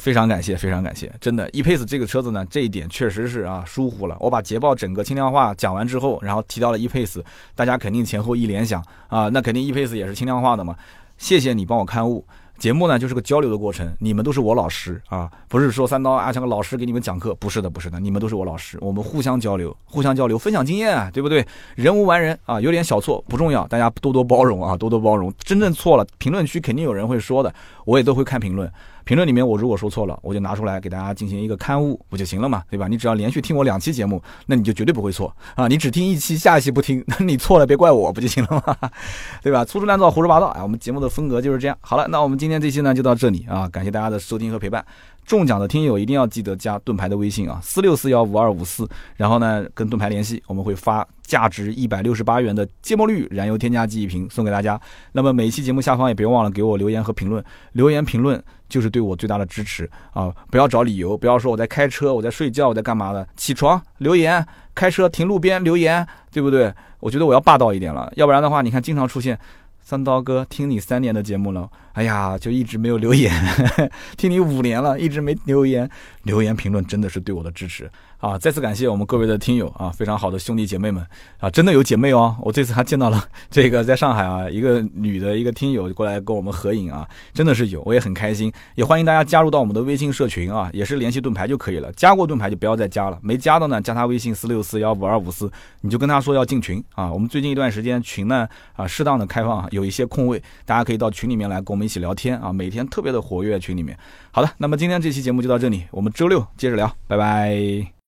[0.02, 4.18] 非常感谢，非常感谢，真的，E-Pace 这个车子呢，这一点确实是啊疏忽了。
[4.20, 7.22] 我把捷豹整个轻量化讲完之后，然后提到了 E-Pace，
[7.54, 10.76] 大家肯定前后一联想啊，那肯定 E-Pace 也是轻量化的嘛。
[11.20, 12.26] 谢谢你帮我刊物，
[12.58, 21.46] 节目呢就是个交流的过程，你们都是我老师啊，不是说三刀啊像个老师给你们讲课，不是的，不是的，你们都是我老师，我们互相交流，互相交流，分享经验啊，对不对？
[21.76, 25.32] 人无完人啊，有点小错不重要，大家多多包容啊，多多包容。
[25.38, 27.54] 真正错了，评论区肯定有人会说的，
[27.86, 28.68] 我也都会看评论。
[29.04, 32.88] 评论里面我如果说错了，我就拿出来给大家进行一个刊物，不就行了嘛，对吧？
[32.88, 35.68] 你只要连续听我两期节目，那你就绝对不会错啊！
[35.68, 38.76] 你只听一期，下一期不听，那你错了别怪我，不就行了嘛？
[39.42, 39.66] 对吧？
[39.66, 40.62] 粗制滥造、胡说八道啊！
[40.64, 41.78] 我们节目的风格就是这样。
[41.82, 44.86] 好了，那我们今天这期呢就到这里啊，感谢大家的收听和陪伴。
[45.26, 54.80] 中奖的听友一定要记得加盾牌的微信啊，四六四幺五二五四，然后呢跟盾牌联系，我们会发价值一百六十八元的芥末绿燃油添加剂一瓶送给大家。
[55.14, 57.44] 那么每一期节目下方也别忘了给我留言和评论，
[57.74, 60.34] 留言评论就是对我最大的支持啊！
[60.50, 64.46] 不要找理由，不要说我在开车、我在睡觉、我在干嘛的，起床留言，
[64.76, 66.74] 开车停路边留言，对不对？
[67.00, 69.38] 我觉得我要霸道一点了，要不然的话，你看经常出现
[69.82, 71.70] 三刀哥听你三年的节目了。
[71.94, 73.34] 哎呀，就一直没有留言，
[74.16, 75.90] 听你五年了，一直没留言，
[76.24, 77.92] 留言评论真的是对我的支持
[78.22, 78.38] 啊！
[78.38, 81.06] 再次感谢我们各位的听友啊，非常好的兄弟姐妹们
[81.40, 82.36] 啊，真的有姐妹哦！
[82.40, 95.52] 我这次还见到了这个在上海啊一个女的一个听友过来跟我们合影啊，真的是有，我也很开心，也欢迎大家加入到我们的微信社群啊，也是联系盾牌就可以了，加过盾牌就不要再加了，没加的呢加他微信四六四幺五二五四，
[95.82, 101.72] 你就跟他说要进群啊，我们最近一段时间群呢啊适当的开放，有一些空位，大家可以到群里面来跟。
[101.72, 103.98] 我们一起聊天啊，每天特别的活跃群里面。
[104.30, 107.92] 好的，那么今天这期节目就到这里，我们周六接着聊，拜拜。